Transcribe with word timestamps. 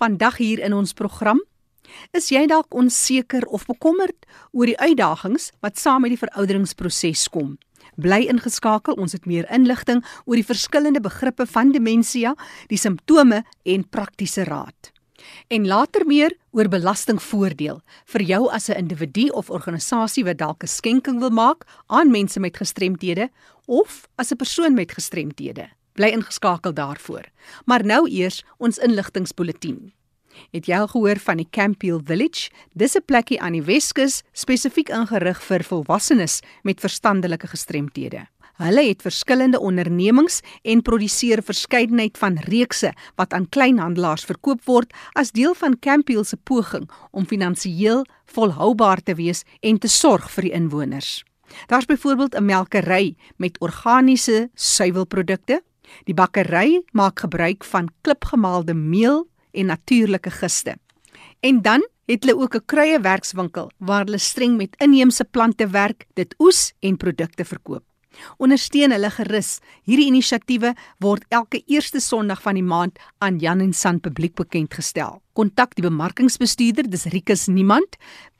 Vandag 0.00 0.38
hier 0.40 0.60
in 0.64 0.72
ons 0.72 0.94
program 0.96 1.42
Is 2.16 2.30
jy 2.32 2.46
dalk 2.48 2.72
onseker 2.72 3.44
of 3.52 3.66
bekommerd 3.68 4.24
oor 4.56 4.70
die 4.70 4.78
uitdagings 4.80 5.50
wat 5.60 5.76
saam 5.76 6.06
met 6.06 6.14
die 6.14 6.20
verouderingsproses 6.20 7.26
kom? 7.34 7.58
Bly 8.00 8.22
ingeskakel, 8.32 8.96
ons 8.96 9.12
het 9.12 9.26
meer 9.28 9.44
inligting 9.52 10.00
oor 10.24 10.38
die 10.38 10.46
verskillende 10.46 11.02
begrippe 11.04 11.44
van 11.50 11.74
demensie, 11.74 12.30
die 12.72 12.80
simptome 12.80 13.42
en 13.68 13.84
praktiese 13.92 14.46
raad. 14.48 14.92
En 15.52 15.68
later 15.68 16.06
meer 16.08 16.32
oor 16.56 16.70
belastingvoordeel 16.72 17.82
vir 18.14 18.24
jou 18.24 18.48
as 18.48 18.70
'n 18.70 18.80
individu 18.80 19.28
of 19.36 19.50
organisasie 19.50 20.24
wat 20.24 20.38
dalk 20.38 20.62
'n 20.64 20.66
skenking 20.80 21.20
wil 21.20 21.30
maak 21.30 21.66
aan 21.88 22.10
mense 22.10 22.40
met 22.40 22.56
gestremthede 22.56 23.28
of 23.66 24.08
as 24.16 24.32
'n 24.32 24.36
persoon 24.36 24.74
met 24.74 24.92
gestremthede. 24.92 25.68
Bly 25.92 26.12
ingeskakel 26.14 26.74
daarvoor. 26.74 27.24
Maar 27.64 27.84
nou 27.84 28.08
eers 28.08 28.44
ons 28.58 28.78
inligtingspulsatie. 28.78 29.94
Het 30.50 30.66
jy 30.66 30.78
al 30.78 30.88
gehoor 30.88 31.18
van 31.18 31.40
die 31.42 31.48
Campiel 31.50 32.00
Village? 32.04 32.50
Dis 32.72 32.96
'n 32.96 33.04
plekkie 33.04 33.40
aan 33.40 33.52
die 33.52 33.62
Weskus 33.62 34.22
spesifiek 34.32 34.88
ingerig 34.88 35.42
vir 35.42 35.64
volwassenes 35.64 36.40
met 36.62 36.80
verstandelike 36.80 37.46
gestremthede. 37.46 38.26
Hulle 38.60 38.82
het 38.88 39.02
verskillende 39.02 39.60
ondernemings 39.60 40.40
en 40.62 40.82
produseer 40.82 41.42
verskeidenheid 41.42 42.18
van 42.18 42.36
reekse 42.36 42.92
wat 43.16 43.32
aan 43.32 43.48
kleinhandelaars 43.48 44.24
verkoop 44.24 44.60
word 44.64 44.92
as 45.12 45.32
deel 45.32 45.54
van 45.54 45.78
Campiel 45.78 46.24
se 46.24 46.36
poging 46.36 46.90
om 47.10 47.26
finansiëel 47.26 48.04
volhoubaar 48.26 49.00
te 49.02 49.14
wees 49.14 49.44
en 49.60 49.78
te 49.78 49.88
sorg 49.88 50.30
vir 50.30 50.42
die 50.42 50.52
inwoners. 50.52 51.24
Daar's 51.66 51.86
byvoorbeeld 51.86 52.34
'n 52.36 52.44
melkery 52.44 53.16
met 53.36 53.60
organiese 53.60 54.50
suiwelprodukte. 54.54 55.62
Die 56.04 56.14
bakkery 56.14 56.82
maak 56.92 57.20
gebruik 57.20 57.64
van 57.64 57.88
klipgemaalde 58.02 58.74
meel 58.74 59.28
en 59.52 59.66
natuurlike 59.66 60.30
giste. 60.30 60.76
En 61.40 61.62
dan 61.62 61.88
het 62.06 62.24
hulle 62.24 62.42
ook 62.42 62.54
'n 62.54 62.64
kruiewerkswinkel 62.66 63.70
waar 63.78 64.04
hulle 64.04 64.18
streng 64.18 64.56
met 64.56 64.76
inheemse 64.78 65.24
plante 65.24 65.68
werk, 65.68 66.06
dit 66.14 66.34
oes 66.38 66.72
en 66.80 66.96
produkte 66.96 67.44
verkoop. 67.44 67.84
Ondersteun 68.36 68.90
hulle 68.90 69.10
gerus. 69.10 69.58
Hierdie 69.82 70.06
inisiatiewe 70.10 70.74
word 70.98 71.24
elke 71.28 71.62
eerste 71.66 72.00
Sondag 72.00 72.42
van 72.42 72.54
die 72.54 72.66
maand 72.66 72.98
aan 73.18 73.38
Jan 73.38 73.60
en 73.60 73.72
San 73.72 74.00
publiek 74.00 74.34
bekend 74.34 74.74
gestel. 74.74 75.22
Kontak 75.32 75.74
die 75.74 75.84
bemarkingsbestuurder, 75.86 76.90
dis 76.90 77.04
Rikus 77.04 77.46
Niemand, 77.46 77.96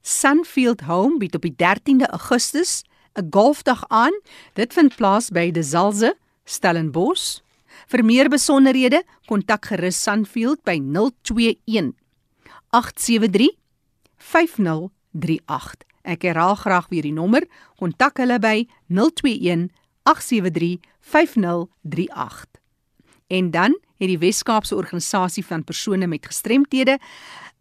Sunfield 0.00 0.80
Home 0.80 1.18
bied 1.20 1.34
op 1.34 1.42
die 1.44 1.56
13de 1.56 2.06
Augustus 2.10 2.84
'n 3.14 3.26
golfdag 3.30 3.84
aan. 3.88 4.20
Dit 4.52 4.72
vind 4.72 4.96
plaas 4.96 5.28
by 5.28 5.50
De 5.50 5.62
Zalze, 5.62 6.16
Stellenbosch. 6.44 7.38
Vir 7.86 8.04
meer 8.04 8.28
besonderhede, 8.28 9.04
kontak 9.26 9.66
gerus 9.66 10.02
Sunfield 10.02 10.62
by 10.62 10.80
021 10.80 11.92
873 12.70 13.56
5038. 14.16 15.82
Ek 16.02 16.22
herhaal 16.22 16.54
graag 16.54 16.88
weer 16.88 17.02
die 17.02 17.12
nommer. 17.12 17.46
Kontak 17.76 18.16
hulle 18.20 18.38
by 18.38 18.66
021 18.88 19.70
873 20.02 20.80
5038. 21.00 22.53
En 23.34 23.50
dan 23.50 23.78
het 23.98 24.08
die 24.10 24.18
Wes-Kaapse 24.18 24.76
organisasie 24.76 25.44
van 25.46 25.64
persone 25.64 26.06
met 26.06 26.26
gestremthede 26.26 26.98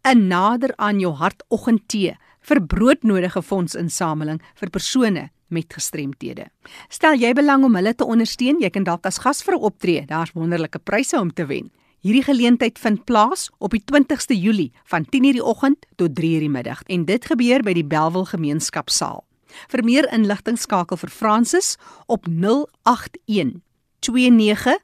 'n 0.04 0.26
nader 0.26 0.72
aan 0.76 1.00
jou 1.00 1.14
hartoggend 1.14 1.88
tee 1.88 2.16
vir 2.40 2.62
broodnodige 2.62 3.42
fondsinsameling 3.42 4.42
vir 4.54 4.70
persone 4.70 5.30
met 5.48 5.72
gestremthede. 5.72 6.46
Stel 6.88 7.16
jy 7.16 7.32
belang 7.32 7.64
om 7.64 7.74
hulle 7.74 7.94
te 7.94 8.04
ondersteun, 8.04 8.60
jy 8.60 8.70
kan 8.70 8.84
dalk 8.84 9.06
as 9.06 9.18
gasvrou 9.18 9.58
optree. 9.60 10.04
Daar's 10.06 10.32
wonderlike 10.32 10.78
pryse 10.78 11.20
om 11.20 11.32
te 11.32 11.46
wen. 11.46 11.70
Hierdie 12.00 12.24
geleentheid 12.24 12.78
vind 12.78 13.04
plaas 13.04 13.50
op 13.58 13.70
die 13.70 13.84
20ste 13.84 14.36
Julie 14.40 14.72
van 14.84 15.04
10:00 15.04 15.32
die 15.32 15.44
oggend 15.44 15.86
tot 15.96 16.14
3:00 16.14 16.38
die 16.38 16.48
middag 16.48 16.82
en 16.86 17.04
dit 17.04 17.24
gebeur 17.24 17.62
by 17.62 17.72
die 17.72 17.86
Belwel 17.86 18.24
Gemeenskapsaal. 18.24 19.24
Vir 19.68 19.84
meer 19.84 20.12
inligting 20.12 20.58
skakel 20.58 20.96
vir 20.96 21.10
Francis 21.10 21.76
op 22.06 22.26
081 22.26 23.62
29 24.00 24.78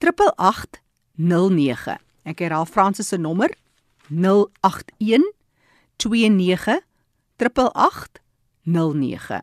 8809. 0.00 1.98
Ek 2.24 2.40
herhaal 2.40 2.64
Francis 2.66 3.12
se 3.12 3.18
nommer 3.20 3.52
081 4.08 5.28
29 5.96 6.80
8809. 7.36 9.40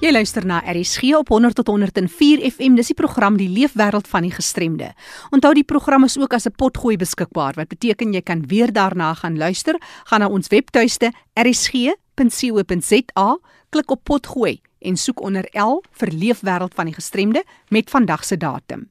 Jy 0.00 0.14
luister 0.14 0.46
na 0.48 0.62
RSG 0.64 1.10
op 1.18 1.28
100 1.28 1.54
tot 1.54 1.66
104 1.68 2.40
FM. 2.48 2.72
Dis 2.78 2.88
die 2.88 2.96
program 2.96 3.34
Die 3.36 3.50
Leefwêreld 3.52 4.06
van 4.08 4.24
die 4.24 4.32
Gestremde. 4.32 4.94
Onthou 5.28 5.52
die 5.52 5.64
program 5.64 6.06
is 6.08 6.16
ook 6.16 6.32
as 6.32 6.48
'n 6.48 6.56
potgooi 6.56 6.96
beskikbaar 6.96 7.52
wat 7.54 7.68
beteken 7.68 8.12
jy 8.12 8.22
kan 8.22 8.46
weer 8.46 8.72
daarna 8.72 9.14
gaan 9.14 9.36
luister. 9.36 9.76
Gaan 10.04 10.20
na 10.20 10.28
ons 10.28 10.48
webtuiste 10.48 11.12
rsg.co.za, 11.34 13.38
klik 13.68 13.90
op 13.90 14.04
potgooi 14.04 14.60
en 14.78 14.96
soek 14.96 15.20
onder 15.20 15.48
L 15.52 15.82
vir 15.90 16.08
Leefwêreld 16.08 16.74
van 16.74 16.84
die 16.84 16.94
Gestremde 16.94 17.44
met 17.68 17.90
vandag 17.90 18.24
se 18.24 18.36
datum. 18.36 18.88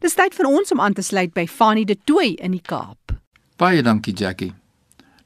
Dis 0.00 0.14
tyd 0.14 0.34
vir 0.34 0.46
ons 0.46 0.72
om 0.72 0.80
aan 0.80 0.92
te 0.92 1.02
sluit 1.02 1.32
by 1.32 1.46
Fanie 1.46 1.84
de 1.84 1.98
Tooi 2.04 2.34
in 2.34 2.50
die 2.50 2.62
Kaap. 2.62 3.12
Baie 3.56 3.82
dankie 3.82 4.14
Jackie. 4.14 4.52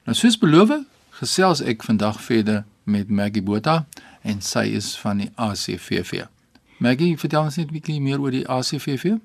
Nou 0.05 0.17
soos 0.17 0.39
beloof, 0.39 0.71
gesels 1.11 1.61
ek 1.61 1.83
vandag 1.83 2.21
verder 2.21 2.65
met 2.85 3.11
Maggie 3.11 3.43
Botha 3.43 3.87
en 4.27 4.43
sy 4.43 4.67
is 4.77 4.95
van 4.99 5.23
die 5.23 5.31
ACVV. 5.35 6.27
Maggie, 6.77 7.15
vertel 7.17 7.47
ons 7.49 7.57
net 7.57 7.71
'n 7.71 7.73
bietjie 7.73 8.01
meer 8.01 8.21
oor 8.21 8.31
die 8.31 8.45
ACVV. 8.49 9.17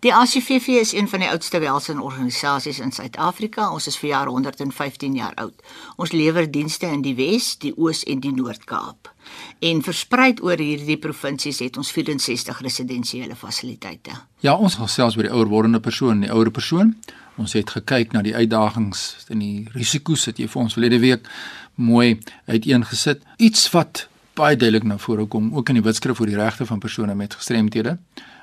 Die 0.00 0.14
ACVV 0.14 0.68
is 0.80 0.92
een 0.92 1.08
van 1.08 1.20
die 1.20 1.28
oudste 1.28 1.58
welsinnorganisasies 1.58 2.78
in 2.78 2.90
Suid-Afrika. 2.92 3.70
Ons 3.72 3.86
is 3.86 3.98
vir 3.98 4.08
jaar 4.08 4.26
115 4.26 5.14
jaar 5.14 5.34
oud. 5.34 5.62
Ons 5.96 6.12
lewer 6.12 6.50
dienste 6.50 6.86
in 6.86 7.02
die 7.02 7.14
Wes, 7.14 7.58
die 7.58 7.72
Oos 7.76 8.02
en 8.04 8.20
die 8.20 8.32
Noord-Kaap. 8.32 9.14
En 9.58 9.82
verspreid 9.82 10.42
oor 10.42 10.58
hierdie 10.58 10.98
provinsies 10.98 11.58
het 11.58 11.76
ons 11.76 11.92
64 11.92 12.60
residensiële 12.60 13.36
fasiliteite. 13.36 14.10
Ja, 14.40 14.56
ons 14.56 14.74
gaan 14.74 14.88
selfs 14.88 15.16
oor 15.16 15.22
die 15.22 15.32
ouer 15.32 15.46
wordende 15.46 15.80
persoon, 15.80 16.20
die 16.20 16.32
ouer 16.32 16.50
persoon. 16.50 16.96
Ons 17.36 17.52
het 17.52 17.70
gekyk 17.70 18.12
na 18.12 18.22
die 18.22 18.34
uitdagings 18.34 19.26
en 19.28 19.38
die 19.38 19.68
risiko's 19.72 20.26
wat 20.26 20.38
jy 20.38 20.48
vir 20.48 20.62
ons 20.62 20.72
verlede 20.72 20.98
week 20.98 21.28
mooi 21.74 22.20
uiteengesit. 22.46 23.22
Iets 23.36 23.70
wat 23.70 24.08
baie 24.36 24.56
duidelik 24.56 24.84
na 24.84 24.98
vore 25.00 25.26
kom 25.26 25.50
ook 25.56 25.68
in 25.72 25.80
die 25.80 25.84
wetskrif 25.84 26.20
oor 26.20 26.30
die 26.30 26.38
regte 26.38 26.66
van 26.68 26.80
persone 26.82 27.14
met 27.14 27.34
gestremthede 27.34 27.98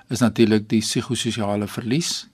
is 0.09 0.19
natuurlik 0.19 0.69
die 0.69 0.81
psigososiale 0.81 1.67
verlies 1.67 2.27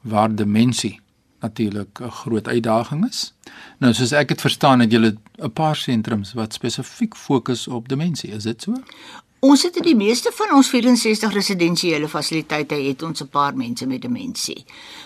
waar 0.00 0.34
demensie 0.34 1.00
natuurlik 1.40 2.00
'n 2.00 2.10
groot 2.10 2.48
uitdaging 2.48 3.08
is. 3.08 3.34
Nou 3.78 3.92
soos 3.94 4.12
ek 4.12 4.28
dit 4.28 4.40
verstaan 4.40 4.80
het 4.80 4.90
julle 4.90 5.16
'n 5.38 5.52
paar 5.52 5.76
sentrums 5.76 6.32
wat 6.32 6.52
spesifiek 6.52 7.16
fokus 7.16 7.68
op 7.68 7.88
demensie, 7.88 8.30
is 8.30 8.42
dit 8.42 8.62
so? 8.62 8.72
Ons 9.46 9.62
het 9.62 9.76
in 9.78 9.84
die 9.86 9.94
meeste 9.94 10.32
van 10.34 10.56
ons 10.56 10.66
64 10.72 11.30
residensiële 11.30 12.08
fasiliteite 12.10 12.74
het 12.82 13.02
ons 13.06 13.22
'n 13.22 13.28
paar 13.30 13.54
mense 13.54 13.86
met 13.86 14.02
demensie. 14.02 14.64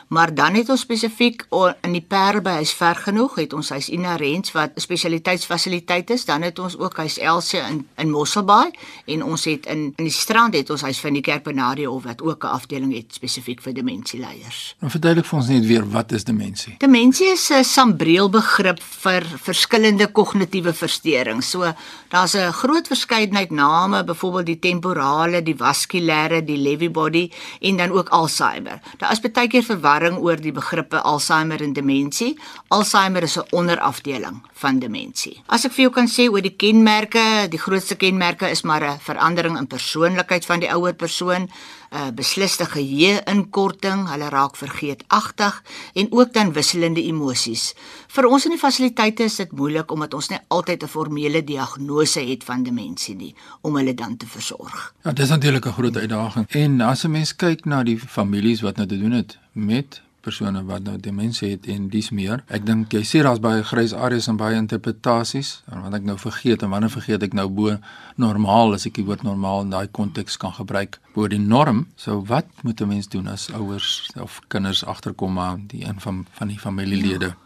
Maar 0.09 0.35
dan 0.35 0.55
het 0.55 0.69
ons 0.69 0.81
spesifiek 0.81 1.47
in 1.81 1.93
die 1.93 2.05
Parel 2.09 2.41
by 2.41 2.51
huis 2.51 2.73
ver 2.73 2.95
genoeg 2.95 3.35
het 3.35 3.53
ons 3.53 3.69
huis 3.69 3.89
inherent 3.89 4.53
wat 4.53 4.71
spesialiteitsfasiliteite 4.75 6.13
is. 6.13 6.25
Dan 6.25 6.43
het 6.43 6.59
ons 6.59 6.79
ook 6.79 6.97
huis 6.97 7.19
Elsie 7.19 7.61
in 7.61 7.87
in 7.97 8.11
Mosselbaai 8.11 8.71
en 9.05 9.25
ons 9.25 9.45
het 9.45 9.67
in 9.67 9.93
in 9.97 10.05
die 10.05 10.13
strand 10.13 10.55
het 10.55 10.71
ons 10.71 10.81
huis 10.81 11.01
van 11.01 11.13
die 11.13 11.23
Kerpenarie 11.23 11.91
of 11.91 12.03
wat 12.05 12.23
ook 12.23 12.45
'n 12.45 12.47
afdeling 12.47 12.95
het 12.95 13.15
spesifiek 13.15 13.61
vir 13.61 13.75
demensieleiders. 13.75 14.77
Nou 14.79 14.91
verduidelik 14.91 15.27
vir 15.27 15.39
ons 15.39 15.49
net 15.49 15.67
weer 15.67 15.91
wat 15.91 16.13
is 16.13 16.25
demensie? 16.25 16.75
Demensie 16.79 17.27
is 17.33 17.51
'n 17.51 17.65
sambreel 17.65 18.31
begrip 18.31 18.83
vir 18.83 19.23
verskillende 19.37 20.07
kognitiewe 20.07 20.73
versteurings. 20.73 21.51
So 21.51 21.73
daar's 22.09 22.35
'n 22.35 22.53
groot 22.53 22.87
verskeidenheid 22.87 23.51
name 23.51 24.05
byvoorbeeld 24.05 24.30
die 24.45 24.59
temporale, 24.59 25.43
die 25.43 25.55
vaskulêre, 25.55 26.45
die 26.45 26.57
Lewy 26.57 26.91
body 26.91 27.31
en 27.61 27.77
dan 27.77 27.91
ook 27.91 28.09
Alzheimer. 28.09 28.81
Daar 28.99 29.13
is 29.13 29.21
baie 29.21 29.49
keer 29.49 29.63
verwarring 29.63 30.19
oor 30.19 30.37
die 30.37 30.53
begrippe 30.53 31.01
Alzheimer 31.03 31.63
en 31.63 31.73
demensie. 31.73 32.39
Alzheimer 32.69 33.23
is 33.23 33.37
'n 33.37 33.47
onderafdeling 33.51 34.43
van 34.53 34.79
demensie. 34.79 35.43
As 35.47 35.65
ek 35.65 35.73
vir 35.73 35.83
jou 35.83 35.93
kan 35.93 36.09
sê 36.09 36.31
oor 36.31 36.43
die 36.43 36.57
kenmerke, 36.57 37.49
die 37.49 37.59
grootste 37.59 37.97
kenmerke 37.97 38.51
is 38.51 38.63
maar 38.63 38.83
'n 38.83 38.99
verandering 39.01 39.59
in 39.59 39.67
persoonlikheid 39.67 40.47
van 40.47 40.61
die 40.61 40.71
ouer 40.71 40.95
persoon. 40.95 41.51
Uh, 41.91 42.11
besliste 42.15 42.65
geheue-inkorting, 42.65 44.07
hulle 44.11 44.29
raak 44.29 44.57
vergeetagtig 44.57 45.63
en 45.95 46.13
ook 46.13 46.33
dan 46.33 46.53
wisselende 46.53 47.03
emosies. 47.03 47.75
Vir 48.09 48.29
ons 48.31 48.47
in 48.47 48.55
die 48.55 48.61
fasiliteite 48.61 49.27
is 49.27 49.37
dit 49.43 49.53
moeilik 49.53 49.91
omdat 49.93 50.15
ons 50.15 50.31
nie 50.31 50.39
altyd 50.49 50.83
'n 50.83 50.89
formele 50.89 51.45
diagnose 51.45 52.21
het 52.21 52.45
van 52.45 52.63
demensie 52.63 53.17
nie 53.17 53.35
om 53.61 53.77
hulle 53.77 53.95
dan 53.95 54.17
te 54.17 54.27
versorg. 54.27 54.95
Ja, 55.03 55.13
dis 55.13 55.29
natuurlik 55.29 55.67
'n 55.67 55.73
groot 55.73 55.97
uitdaging. 55.97 56.47
En 56.49 56.81
as 56.81 57.05
'n 57.05 57.11
mens 57.11 57.37
kyk 57.37 57.65
na 57.65 57.83
die 57.83 57.99
families 57.99 58.61
wat 58.61 58.77
nou 58.77 58.89
te 58.89 58.99
doen 58.99 59.13
het 59.13 59.39
met 59.53 60.03
persone 60.21 60.63
wat 60.69 60.83
nou 60.83 60.97
demensie 61.01 61.51
het 61.51 61.67
en 61.67 61.89
dis 61.93 62.11
meer. 62.11 62.43
Ek 62.49 62.67
dink 62.67 62.93
jy 62.93 63.03
sê 63.09 63.23
daar's 63.25 63.41
baie 63.43 63.63
grys 63.67 63.95
areas 63.97 64.29
en 64.29 64.37
baie 64.41 64.59
interpretasies 64.59 65.63
en 65.73 65.83
wat 65.85 65.97
ek 66.01 66.07
nou 66.09 66.17
vergeet 66.21 66.63
en 66.63 66.71
wanneer 66.75 66.93
vergeet 66.93 67.23
ek 67.23 67.37
nou 67.37 67.49
bo 67.49 67.77
normaal 68.17 68.77
as 68.77 68.87
ek 68.87 69.01
die 69.01 69.07
woord 69.09 69.25
normaal 69.27 69.65
in 69.67 69.75
daai 69.75 69.89
konteks 69.89 70.37
kan 70.37 70.53
gebruik 70.57 71.01
bo 71.15 71.29
die 71.29 71.41
norm. 71.41 71.87
So 71.97 72.23
wat 72.29 72.47
moet 72.63 72.81
'n 72.81 72.89
mens 72.89 73.09
doen 73.09 73.29
as 73.29 73.51
ouers 73.53 74.11
of 74.21 74.41
kinders 74.49 74.85
agterkom 74.85 75.33
maar 75.33 75.57
die 75.59 75.85
een 75.85 76.01
van 76.01 76.27
van 76.33 76.49
die 76.49 76.59
familielede 76.59 77.27
ja. 77.27 77.37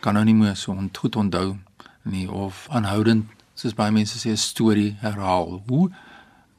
kan 0.00 0.14
nou 0.14 0.24
nie 0.24 0.34
meer 0.34 0.56
so 0.56 0.76
goed 0.92 1.16
onthou 1.16 1.56
nie 2.02 2.30
of 2.30 2.66
aanhoudend 2.70 3.26
soos 3.54 3.74
baie 3.74 3.92
mense 3.92 4.18
sê 4.18 4.30
'n 4.30 4.36
storie 4.36 4.96
herhaal. 5.00 5.62
Hoe 5.66 5.90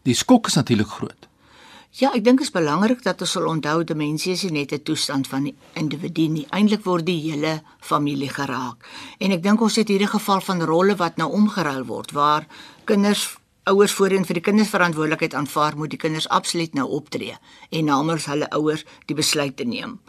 die 0.03 0.13
skok 0.13 0.47
is 0.47 0.55
natuurlik 0.55 0.88
groot. 0.88 1.28
Ja, 1.97 2.12
ek 2.13 2.21
dink 2.21 2.38
dit 2.38 2.45
is 2.45 2.53
belangrik 2.53 3.00
dat 3.01 3.21
ons 3.25 3.31
sal 3.33 3.47
onthou 3.50 3.80
demensie 3.83 4.36
is 4.36 4.44
net 4.53 4.71
'n 4.74 4.83
toestand 4.86 5.27
van 5.27 5.44
die 5.44 5.56
individu 5.74 6.27
nie, 6.27 6.45
eintlik 6.51 6.83
word 6.86 7.06
die 7.06 7.18
hele 7.31 7.62
familie 7.80 8.30
geraak. 8.30 8.86
En 9.18 9.31
ek 9.31 9.41
dink 9.44 9.62
ons 9.62 9.75
het 9.75 9.88
hierdie 9.88 10.07
geval 10.07 10.41
van 10.41 10.62
rolle 10.62 10.95
wat 10.95 11.18
nou 11.18 11.31
omgeruil 11.31 11.86
word 11.86 12.12
waar 12.12 12.45
kinders 12.86 13.38
ouers 13.69 13.94
voorheen 13.94 14.25
vir 14.25 14.39
die 14.39 14.44
kinders 14.44 14.71
verantwoordelikheid 14.74 15.36
aanvaar, 15.38 15.77
moet 15.77 15.94
die 15.94 16.01
kinders 16.01 16.27
absoluut 16.30 16.74
nou 16.77 16.88
optree 16.98 17.36
en 17.69 17.86
namens 17.86 18.25
hulle 18.30 18.50
ouers 18.57 18.86
die 19.07 19.18
besluit 19.18 19.56
te 19.57 19.68
neem. 19.68 20.00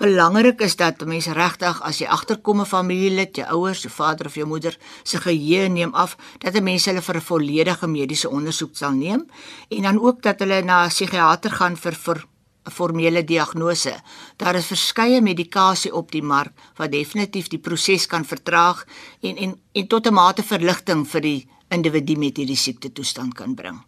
Belangrik 0.00 0.62
is 0.64 0.78
dat 0.80 1.04
mense 1.04 1.34
regtig 1.36 1.82
as 1.84 2.00
jy 2.00 2.08
agterkom 2.08 2.60
'n 2.60 2.66
familielid, 2.66 3.36
jou 3.36 3.46
ouers, 3.46 3.82
jou 3.82 3.92
vader 3.92 4.26
of 4.26 4.34
jou 4.34 4.46
moeder 4.46 4.76
se 5.04 5.18
geheue 5.18 5.68
neem 5.68 5.94
af, 5.94 6.16
dat 6.38 6.54
'n 6.54 6.64
mens 6.64 6.86
hulle 6.86 7.02
vir 7.02 7.16
'n 7.16 7.20
volledige 7.20 7.86
mediese 7.86 8.28
ondersoek 8.28 8.76
sal 8.76 8.92
neem 8.92 9.26
en 9.68 9.82
dan 9.82 10.00
ook 10.00 10.22
dat 10.22 10.38
hulle 10.38 10.62
na 10.62 10.84
'n 10.84 10.88
psigiater 10.88 11.50
gaan 11.50 11.76
vir 11.76 11.92
vir 11.94 12.24
'n 12.66 12.70
formele 12.70 13.24
diagnose. 13.24 13.94
Daar 14.36 14.54
is 14.54 14.66
verskeie 14.66 15.20
medikasie 15.20 15.94
op 15.94 16.10
die 16.10 16.22
mark 16.22 16.52
wat 16.76 16.92
definitief 16.92 17.48
die 17.48 17.58
proses 17.58 18.06
kan 18.06 18.24
vertraag 18.24 18.86
en 19.20 19.36
en 19.36 19.60
en 19.72 19.86
tot 19.86 20.06
'n 20.06 20.14
mate 20.14 20.42
verligting 20.42 21.08
vir 21.08 21.20
die 21.20 21.48
individu 21.70 22.16
met 22.18 22.36
hierdie 22.40 22.58
siekte 22.58 22.92
toestand 22.92 23.34
kan 23.38 23.54
bring. 23.54 23.80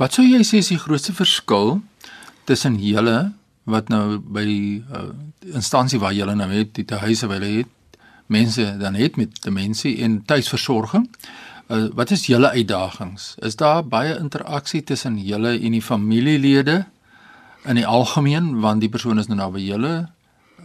Wat 0.00 0.16
sou 0.16 0.24
jy 0.26 0.40
sê 0.42 0.60
is 0.62 0.72
die 0.72 0.80
grootste 0.80 1.14
verskil 1.14 1.78
tussen 2.48 2.80
julle 2.82 3.32
wat 3.70 3.88
nou 3.92 4.18
by 4.18 4.44
die 4.44 4.82
uh, 4.92 5.12
instansie 5.54 6.00
waar 6.02 6.12
julle 6.16 6.34
nou 6.36 6.50
het, 6.50 6.74
die 6.76 7.00
huise 7.04 7.28
waar 7.30 7.40
julle 7.40 7.62
het, 7.62 8.00
mense 8.26 8.64
dan 8.80 8.96
het 8.98 9.16
met 9.20 9.36
demensie 9.44 9.96
en 10.04 10.22
tuisversorging? 10.26 11.06
Uh, 11.68 11.86
wat 11.96 12.10
is 12.10 12.26
julle 12.28 12.50
uitdagings? 12.50 13.34
Is 13.40 13.56
daar 13.56 13.84
baie 13.86 14.18
interaksie 14.18 14.82
tussen 14.84 15.16
julle 15.22 15.54
en 15.56 15.76
die 15.76 15.84
familielede 15.84 16.82
in 17.64 17.80
die 17.80 17.86
algemeen 17.86 18.60
want 18.60 18.84
die 18.84 18.92
persoon 18.92 19.22
is 19.22 19.30
nou 19.30 19.38
nou 19.38 19.50
by 19.54 19.62
julle 19.64 19.94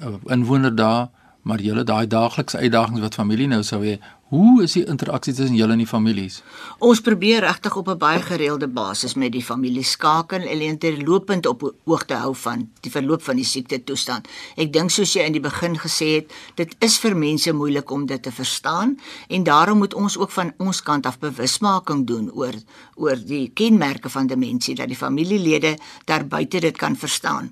uh, 0.03 0.15
inwoner 0.33 0.75
daar 0.75 1.07
maar 1.47 1.61
julle 1.63 1.83
daai 1.87 2.07
daaglikse 2.07 2.57
uitdagings 2.59 2.99
wat 2.99 3.15
familie 3.15 3.47
nou 3.47 3.61
sou 3.63 3.79
hê, 3.83 3.95
hoe 4.29 4.63
is 4.63 4.75
die 4.77 4.83
interaksie 4.85 5.33
tussen 5.33 5.57
julle 5.57 5.73
en 5.73 5.81
die 5.81 5.89
families? 5.89 6.39
Ons 6.85 7.01
probeer 7.01 7.41
regtig 7.47 7.75
op 7.75 7.87
'n 7.89 7.97
baie 7.97 8.21
gereelde 8.21 8.67
basis 8.67 9.15
met 9.15 9.31
die 9.31 9.43
familie 9.43 9.83
skakel 9.83 10.41
en 10.41 10.61
interlopend 10.61 11.45
op 11.45 11.73
hoogte 11.85 12.13
hou 12.13 12.35
van 12.35 12.69
die 12.81 12.91
verloop 12.91 13.23
van 13.23 13.35
die 13.35 13.45
siekte 13.45 13.83
toestand. 13.83 14.27
Ek 14.55 14.73
dink 14.73 14.89
soos 14.91 15.13
jy 15.13 15.21
in 15.25 15.33
die 15.33 15.41
begin 15.41 15.77
gesê 15.77 16.15
het, 16.15 16.33
dit 16.55 16.75
is 16.79 16.97
vir 16.99 17.15
mense 17.15 17.53
moeilik 17.53 17.91
om 17.91 18.05
dit 18.05 18.21
te 18.23 18.31
verstaan 18.31 18.99
en 19.27 19.43
daarom 19.43 19.77
moet 19.77 19.93
ons 19.93 20.17
ook 20.17 20.31
van 20.31 20.53
ons 20.57 20.81
kant 20.81 21.05
af 21.05 21.19
bewusmaking 21.19 22.07
doen 22.07 22.31
oor 22.31 22.53
oor 22.95 23.15
die 23.15 23.51
kenmerke 23.53 24.09
van 24.09 24.27
demensie 24.27 24.75
dat 24.75 24.87
die 24.87 24.97
familielede 24.97 25.77
daar 26.05 26.27
buite 26.27 26.59
dit 26.59 26.77
kan 26.77 26.95
verstaan. 26.95 27.51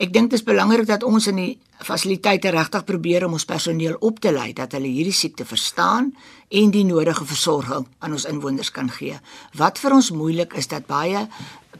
Ek 0.00 0.14
dink 0.14 0.30
dit 0.32 0.38
is 0.38 0.46
belangrik 0.46 0.86
dat 0.88 1.02
ons 1.04 1.26
in 1.28 1.36
die 1.36 1.50
fasiliteite 1.84 2.48
regtig 2.54 2.86
probeer 2.88 3.26
om 3.26 3.34
ons 3.36 3.44
personeel 3.44 3.98
op 4.00 4.20
te 4.24 4.30
lei 4.32 4.54
dat 4.56 4.72
hulle 4.72 4.88
hierdie 4.88 5.16
siekte 5.16 5.44
verstaan 5.44 6.08
en 6.48 6.70
die 6.72 6.86
nodige 6.88 7.26
versorging 7.28 7.84
aan 8.00 8.16
ons 8.16 8.24
inwoners 8.30 8.72
kan 8.72 8.88
gee. 8.88 9.18
Wat 9.60 9.80
vir 9.82 9.98
ons 9.98 10.08
moeilik 10.16 10.56
is 10.56 10.70
dat 10.72 10.88
baie 10.88 11.26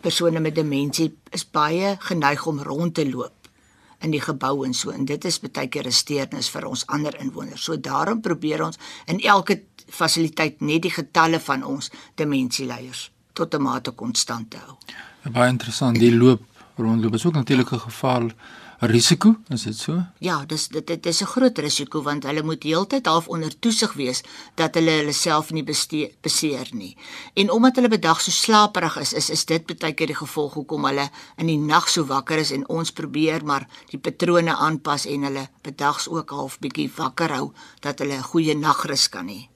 persone 0.04 0.40
met 0.40 0.54
demensie 0.54 1.14
is 1.32 1.46
baie 1.48 1.94
geneig 2.10 2.44
om 2.46 2.60
rond 2.60 2.94
te 2.94 3.06
loop 3.08 3.48
in 4.04 4.12
die 4.12 4.20
gebou 4.20 4.66
en 4.66 4.76
so 4.76 4.92
en 4.92 5.08
dit 5.08 5.24
is 5.24 5.40
baie 5.40 5.68
keer 5.68 5.88
'n 5.88 5.92
steurnis 5.92 6.50
vir 6.50 6.68
ons 6.68 6.86
ander 6.86 7.16
inwoners. 7.20 7.64
So 7.64 7.76
daarom 7.76 8.20
probeer 8.20 8.64
ons 8.64 8.78
in 9.06 9.20
elke 9.20 9.62
fasiliteit 9.88 10.60
net 10.60 10.82
die 10.82 10.92
getalle 10.92 11.40
van 11.40 11.64
ons 11.64 11.90
demensieleiers 12.14 13.10
tot 13.32 13.54
'n 13.54 13.62
mate 13.62 13.90
konstant 13.90 14.54
hou. 14.54 14.76
Baie 15.32 15.48
interessant, 15.48 15.98
die 15.98 16.16
loop 16.16 16.49
rondloop 16.80 17.14
is 17.14 17.26
ook 17.26 17.34
natuurlik 17.34 17.72
'n 17.72 17.78
geval 17.78 18.30
risiko, 18.80 19.36
is 19.48 19.62
dit 19.62 19.76
so? 19.76 20.00
Ja, 20.24 20.44
dis 20.48 20.68
dit 20.68 20.86
dit 20.86 21.06
is 21.06 21.20
'n 21.20 21.26
groot 21.26 21.58
risiko 21.58 22.02
want 22.02 22.24
hulle 22.24 22.42
moet 22.42 22.62
heeltyd 22.62 23.06
half 23.06 23.28
onder 23.28 23.58
toesig 23.58 23.92
wees 23.92 24.22
dat 24.54 24.74
hulle 24.74 24.90
hulle 24.90 25.12
self 25.12 25.50
nie 25.50 25.64
bestee, 25.64 26.14
beseer 26.20 26.68
nie. 26.72 26.96
En 27.34 27.50
omdat 27.50 27.76
hulle 27.76 27.88
bedag 27.88 28.20
so 28.20 28.30
slaperig 28.30 28.96
is, 28.96 29.12
is 29.12 29.30
is 29.30 29.44
dit 29.44 29.78
baie 29.78 29.92
keer 29.92 30.06
die 30.06 30.16
gevolg 30.16 30.54
hoekom 30.54 30.84
hulle 30.84 31.10
in 31.36 31.46
die 31.46 31.58
nag 31.58 31.88
so 31.88 32.04
wakker 32.04 32.38
is 32.38 32.50
en 32.50 32.68
ons 32.68 32.90
probeer 32.90 33.44
maar 33.44 33.68
die 33.90 33.98
patrone 33.98 34.56
aanpas 34.56 35.06
en 35.06 35.22
hulle 35.22 35.48
bedags 35.62 36.08
ook 36.08 36.30
half 36.30 36.58
bietjie 36.58 36.90
wakker 36.96 37.30
hou 37.30 37.52
dat 37.80 37.98
hulle 37.98 38.16
'n 38.16 38.22
goeie 38.22 38.54
nagrus 38.54 39.08
kan 39.08 39.28
hê. 39.28 39.48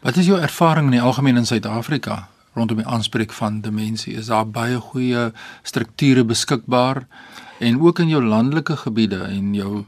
Wat 0.00 0.16
is 0.16 0.26
jou 0.26 0.40
ervaring 0.40 0.86
in 0.86 0.92
die 0.92 1.02
algemeen 1.02 1.36
in 1.36 1.46
Suid-Afrika? 1.46 2.28
Rondom 2.52 2.80
die 2.82 2.86
aanspreek 2.86 3.32
van 3.32 3.60
demensie 3.60 4.16
is 4.18 4.30
daar 4.30 4.46
baie 4.46 4.78
goeie 4.90 5.30
strukture 5.62 6.24
beskikbaar 6.24 7.06
en 7.58 7.80
ook 7.80 7.98
in 7.98 8.08
jou 8.08 8.22
landelike 8.24 8.76
gebiede 8.76 9.22
en 9.28 9.54
jou 9.54 9.84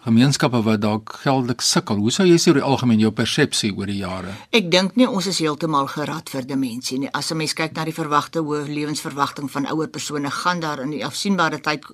gemeenskappe 0.00 0.62
wat 0.64 0.80
dalk 0.80 1.12
geldelik 1.20 1.60
sukkel. 1.60 1.98
Hoe 2.00 2.12
sou 2.14 2.24
jy 2.24 2.38
sê 2.40 2.48
oor 2.50 2.56
die 2.56 2.64
algemeen 2.64 3.02
jou 3.02 3.10
persepsie 3.12 3.68
oor 3.76 3.90
die 3.90 3.98
jare? 4.00 4.32
Ek 4.56 4.70
dink 4.72 4.94
nie 4.96 5.04
ons 5.04 5.26
is 5.28 5.42
heeltemal 5.42 5.90
gerad 5.92 6.30
vir 6.32 6.46
demensie 6.48 6.98
nie. 6.98 7.10
As 7.12 7.30
'n 7.30 7.36
mens 7.36 7.52
kyk 7.52 7.74
na 7.76 7.84
die 7.84 7.92
verwagte 7.92 8.40
hoë 8.40 8.64
lewensverwagting 8.68 9.50
van 9.50 9.66
ouer 9.66 9.88
persone, 9.88 10.30
gaan 10.30 10.60
daar 10.60 10.80
in 10.80 10.90
die 10.90 11.04
afsienbare 11.04 11.60
tyd 11.60 11.84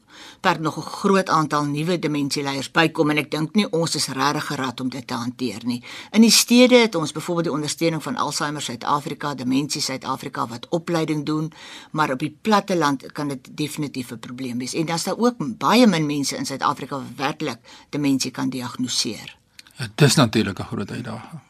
per 0.40 0.60
nog 0.60 0.78
'n 0.78 0.82
groot 0.82 1.28
aantal 1.28 1.64
nuwe 1.64 1.98
demensieleiers 1.98 2.70
bykom 2.70 3.10
en 3.10 3.18
ek 3.18 3.30
dink 3.30 3.54
nie 3.54 3.70
ons 3.72 3.94
is 3.96 4.08
regtig 4.08 4.46
gerad 4.46 4.80
om 4.80 4.88
dit 4.88 5.06
te 5.06 5.14
hanteer 5.14 5.60
nie. 5.64 5.82
In 6.12 6.20
die 6.20 6.30
stede 6.30 6.76
het 6.76 6.94
ons 6.94 7.12
byvoorbeeld 7.12 7.46
die 7.46 7.54
ondersteuning 7.54 8.02
van 8.02 8.16
Alzheimer 8.16 8.62
Suid-Afrika, 8.62 9.34
Demensie 9.34 9.80
Suid-Afrika 9.80 10.46
wat 10.46 10.66
opleiding 10.68 11.24
doen, 11.24 11.52
maar 11.90 12.10
op 12.10 12.18
die 12.18 12.36
platte 12.42 12.76
land 12.76 13.12
kan 13.12 13.28
dit 13.28 13.56
definitief 13.56 14.10
'n 14.12 14.18
probleem 14.18 14.58
wees. 14.58 14.74
En 14.74 14.86
dan's 14.86 15.04
daar 15.04 15.18
ook 15.18 15.34
baie 15.58 15.86
min 15.86 16.06
mense 16.06 16.36
in 16.36 16.46
Suid-Afrika 16.46 16.96
wat 16.96 17.16
werklik 17.16 17.58
demensie 17.96 18.30
kan 18.30 18.52
diagnoseer. 18.52 19.34
Dit 19.76 20.08
is 20.08 20.16
natuurlik 20.16 20.60
'n 20.60 20.70
groot 20.72 20.90
uitdaging. 20.90 21.40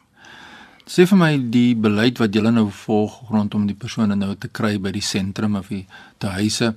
Sê 0.87 1.03
vir 1.07 1.17
my 1.17 1.49
die 1.51 1.75
beleid 1.75 2.17
wat 2.17 2.33
julle 2.33 2.51
nou 2.51 2.69
volg 2.71 3.29
rondom 3.29 3.65
die 3.67 3.75
persone 3.75 4.15
nou 4.15 4.35
te 4.35 4.47
kry 4.47 4.77
by 4.79 4.91
die 4.91 5.03
sentrum 5.03 5.55
of 5.55 5.67
die 5.67 5.85
te 6.17 6.27
huise, 6.27 6.75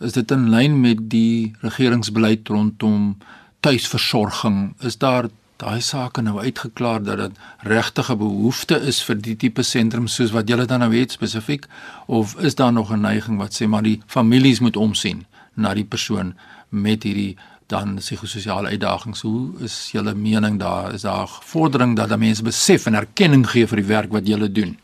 is 0.00 0.12
dit 0.12 0.30
in 0.30 0.50
lyn 0.50 0.80
met 0.80 1.08
die 1.10 1.54
regeringsbeleid 1.62 2.48
rondom 2.48 3.16
tuisversorging? 3.60 4.74
Is 4.80 4.98
daar 4.98 5.30
daai 5.62 5.80
sake 5.80 6.22
nou 6.22 6.40
uitgeklaar 6.40 7.02
dat 7.02 7.18
dit 7.18 7.38
regtig 7.58 8.10
'n 8.10 8.18
behoefte 8.18 8.80
is 8.80 9.02
vir 9.02 9.16
die 9.22 9.36
tipe 9.36 9.62
sentrum 9.62 10.08
soos 10.08 10.30
wat 10.30 10.48
julle 10.48 10.66
dan 10.66 10.80
nou 10.80 10.92
het 10.94 11.12
spesifiek 11.12 11.66
of 12.06 12.34
is 12.40 12.54
daar 12.54 12.72
nog 12.72 12.90
'n 12.90 13.00
neiging 13.00 13.38
wat 13.38 13.54
sê 13.54 13.68
maar 13.68 13.82
die 13.82 14.00
families 14.06 14.60
moet 14.60 14.76
omsien 14.76 15.26
na 15.54 15.74
die 15.74 15.84
persoon 15.84 16.34
met 16.68 17.02
hierdie 17.02 17.36
dan 17.66 17.96
psigososiale 17.96 18.68
uitdagings. 18.68 19.20
Hoe 19.20 19.52
is 19.64 19.90
julle 19.92 20.14
mening 20.14 20.58
daar? 20.58 20.94
Is 20.94 21.02
daar 21.02 21.38
vordering 21.42 21.96
dat 21.96 22.18
mense 22.18 22.42
besef 22.42 22.86
en 22.86 22.94
erkenning 22.94 23.46
gee 23.50 23.66
vir 23.66 23.80
die 23.82 23.90
werk 23.90 24.12
wat 24.12 24.26
julle 24.28 24.52
doen? 24.52 24.78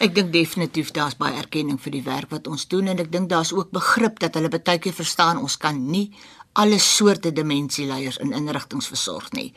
Ek 0.00 0.14
dink 0.14 0.32
definitief 0.32 0.90
daar's 0.96 1.16
baie 1.20 1.36
erkenning 1.36 1.80
vir 1.80 1.92
die 1.92 2.04
werk 2.06 2.30
wat 2.32 2.46
ons 2.48 2.68
doen 2.68 2.88
en 2.88 2.98
ek 2.98 3.10
dink 3.12 3.28
daar's 3.28 3.52
ook 3.52 3.70
begrip 3.70 4.18
dat 4.22 4.34
hulle 4.38 4.48
baie 4.48 4.78
keer 4.78 4.96
verstaan 4.96 5.42
ons 5.42 5.56
kan 5.60 5.76
nie 5.90 6.08
alle 6.52 6.78
soorte 6.78 7.32
demensieleiers 7.32 8.18
in 8.18 8.32
inrigtinge 8.32 8.82
versorg 8.82 9.28
nie 9.36 9.52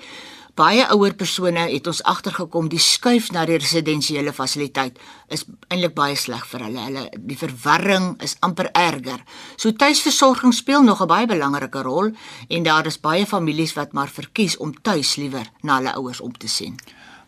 baie 0.60 0.86
ouer 0.94 1.16
persone 1.18 1.66
het 1.72 1.88
ons 1.90 2.02
agtergekom 2.06 2.68
die 2.70 2.82
skuif 2.82 3.32
na 3.34 3.46
die 3.50 3.58
residensiële 3.58 4.34
fasiliteit 4.34 5.00
is 5.34 5.46
eintlik 5.74 5.96
baie 5.98 6.16
sleg 6.20 6.46
vir 6.52 6.66
hulle. 6.68 6.84
Hulle 6.88 7.06
die 7.18 7.38
verwarring 7.38 8.14
is 8.22 8.36
amper 8.46 8.70
erger. 8.78 9.24
So 9.58 9.74
tuisversorging 9.74 10.54
speel 10.54 10.84
nog 10.84 11.02
'n 11.02 11.08
baie 11.08 11.28
belangrike 11.28 11.82
rol 11.82 12.12
en 12.50 12.64
daar 12.64 12.86
is 12.86 13.00
baie 13.00 13.26
families 13.26 13.74
wat 13.74 13.94
maar 13.94 14.10
verkies 14.10 14.58
om 14.58 14.74
tuis 14.82 15.16
liewer 15.16 15.50
na 15.62 15.78
hulle 15.78 15.94
ouers 15.94 16.22
op 16.22 16.38
te 16.38 16.48
sien. 16.48 16.78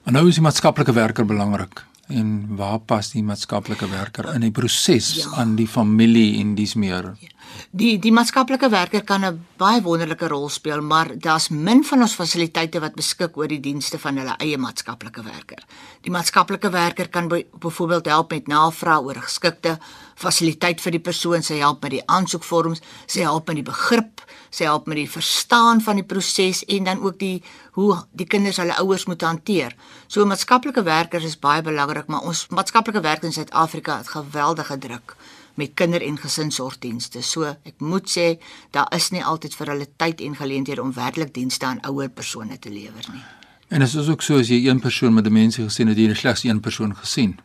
Maar 0.03 0.13
nou 0.13 0.27
is 0.27 0.35
die 0.35 0.43
maatskaplike 0.43 0.93
werker 0.93 1.25
belangrik. 1.25 1.85
En 2.07 2.55
waar 2.55 2.79
pas 2.85 3.07
die 3.11 3.23
maatskaplike 3.25 3.87
werker 3.89 4.27
in 4.35 4.43
die 4.45 4.53
proses 4.53 5.15
ja. 5.15 5.31
aan 5.41 5.55
die 5.57 5.67
familie 5.67 6.37
en 6.39 6.53
dis 6.55 6.75
meer? 6.77 7.15
Ja. 7.19 7.31
Die 7.71 7.95
die 7.99 8.11
maatskaplike 8.13 8.69
werker 8.69 9.03
kan 9.03 9.25
'n 9.25 9.45
baie 9.57 9.81
wonderlike 9.81 10.27
rol 10.27 10.49
speel, 10.49 10.81
maar 10.81 11.17
daar's 11.17 11.49
min 11.49 11.83
van 11.83 12.01
ons 12.01 12.15
fasiliteite 12.15 12.79
wat 12.79 12.95
beskik 12.95 13.37
oor 13.37 13.47
die 13.47 13.59
dienste 13.59 13.97
van 13.99 14.17
hulle 14.17 14.35
eie 14.37 14.57
maatskaplike 14.57 15.23
werker. 15.23 15.63
Die 16.01 16.11
maatskaplike 16.11 16.69
werker 16.69 17.09
kan 17.09 17.27
byvoorbeeld 17.27 18.05
help 18.05 18.31
met 18.31 18.47
navraag 18.47 19.01
oor 19.01 19.15
geskikte 19.15 19.79
fasiliteit 20.15 20.81
vir 20.81 20.95
die 20.95 21.03
persoon, 21.03 21.43
sy 21.43 21.59
help 21.59 21.83
met 21.83 21.91
die 21.97 22.03
aansoekvorms, 22.07 22.81
sy 23.07 23.25
help 23.27 23.47
met 23.51 23.59
die 23.59 23.67
begrip, 23.67 24.23
sy 24.49 24.67
help 24.69 24.87
met 24.87 24.99
die 25.01 25.09
verstaan 25.11 25.81
van 25.83 25.99
die 25.99 26.07
proses 26.07 26.63
en 26.71 26.87
dan 26.87 27.03
ook 27.03 27.19
die 27.19 27.43
hoe 27.75 27.97
die 28.15 28.27
kinders 28.27 28.61
hulle 28.63 28.77
ouers 28.79 29.05
moet 29.09 29.23
hanteer. 29.27 29.75
So 30.07 30.25
maatskaplike 30.25 30.85
werkers 30.87 31.27
is 31.27 31.39
baie 31.39 31.63
belangrik, 31.65 32.07
maar 32.07 32.23
ons 32.23 32.45
maatskaplike 32.49 33.03
werkers 33.03 33.33
in 33.33 33.39
Suid-Afrika 33.41 33.99
het 33.99 34.13
geweldige 34.15 34.77
druk 34.77 35.17
met 35.55 35.73
kinder- 35.73 36.03
en 36.03 36.17
gesinsorgdienste. 36.17 37.21
So 37.21 37.43
ek 37.43 37.79
moet 37.79 38.09
sê 38.11 38.39
daar 38.71 38.91
is 38.95 39.09
nie 39.11 39.23
altyd 39.23 39.55
vir 39.55 39.71
hulle 39.71 39.87
tyd 39.97 40.21
en 40.21 40.35
geleenthede 40.35 40.81
om 40.81 40.93
werklik 40.93 41.33
dienste 41.33 41.65
aan 41.65 41.83
ouer 41.87 42.09
persone 42.09 42.59
te 42.59 42.69
lewer 42.69 43.07
nie. 43.13 43.23
En 43.67 43.79
dit 43.79 43.93
is 43.93 44.09
ook 44.09 44.21
so 44.21 44.37
as 44.39 44.47
jy 44.47 44.67
een 44.67 44.79
persoon 44.79 45.13
met 45.13 45.23
demensie 45.23 45.63
gesien 45.63 45.87
het, 45.87 45.97
jy 45.97 46.07
het 46.07 46.17
slegs 46.17 46.43
een 46.43 46.59
persoon 46.59 46.95
gesien. 46.95 47.39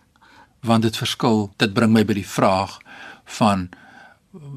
Want 0.60 0.82
dit 0.82 0.96
verskil. 0.96 1.50
Dit 1.56 1.72
bring 1.74 1.92
my 1.92 2.04
by 2.04 2.18
die 2.20 2.26
vraag 2.26 2.78
van 3.24 3.68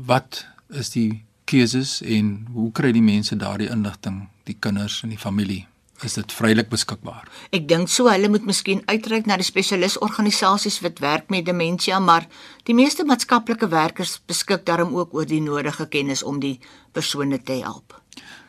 wat 0.07 0.45
is 0.69 0.89
die 0.93 1.23
keuses 1.49 2.01
en 2.01 2.47
hoe 2.53 2.71
kry 2.71 2.91
die 2.91 3.03
mense 3.03 3.35
daardie 3.35 3.69
inligting, 3.69 4.27
die 4.43 4.57
kinders 4.59 5.01
en 5.03 5.09
die 5.09 5.21
familie? 5.21 5.67
is 6.03 6.17
dit 6.17 6.33
vrylik 6.35 6.69
beskikbaar. 6.71 7.27
Ek 7.55 7.67
dink 7.69 7.91
so 7.91 8.09
hulle 8.11 8.29
moet 8.31 8.45
miskien 8.47 8.81
uitreik 8.89 9.27
na 9.29 9.37
die 9.39 9.47
spesialisorganisasies 9.47 10.79
wat 10.83 11.01
werk 11.03 11.29
met 11.33 11.47
demensie, 11.47 11.95
maar 11.99 12.27
die 12.67 12.75
meeste 12.77 13.05
maatskaplike 13.07 13.69
werkers 13.71 14.17
beskik 14.27 14.65
daarom 14.67 14.95
ook 14.97 15.13
oor 15.13 15.29
die 15.29 15.41
nodige 15.43 15.87
kennis 15.87 16.23
om 16.23 16.41
die 16.43 16.57
persone 16.91 17.39
te 17.39 17.61
help. 17.61 17.95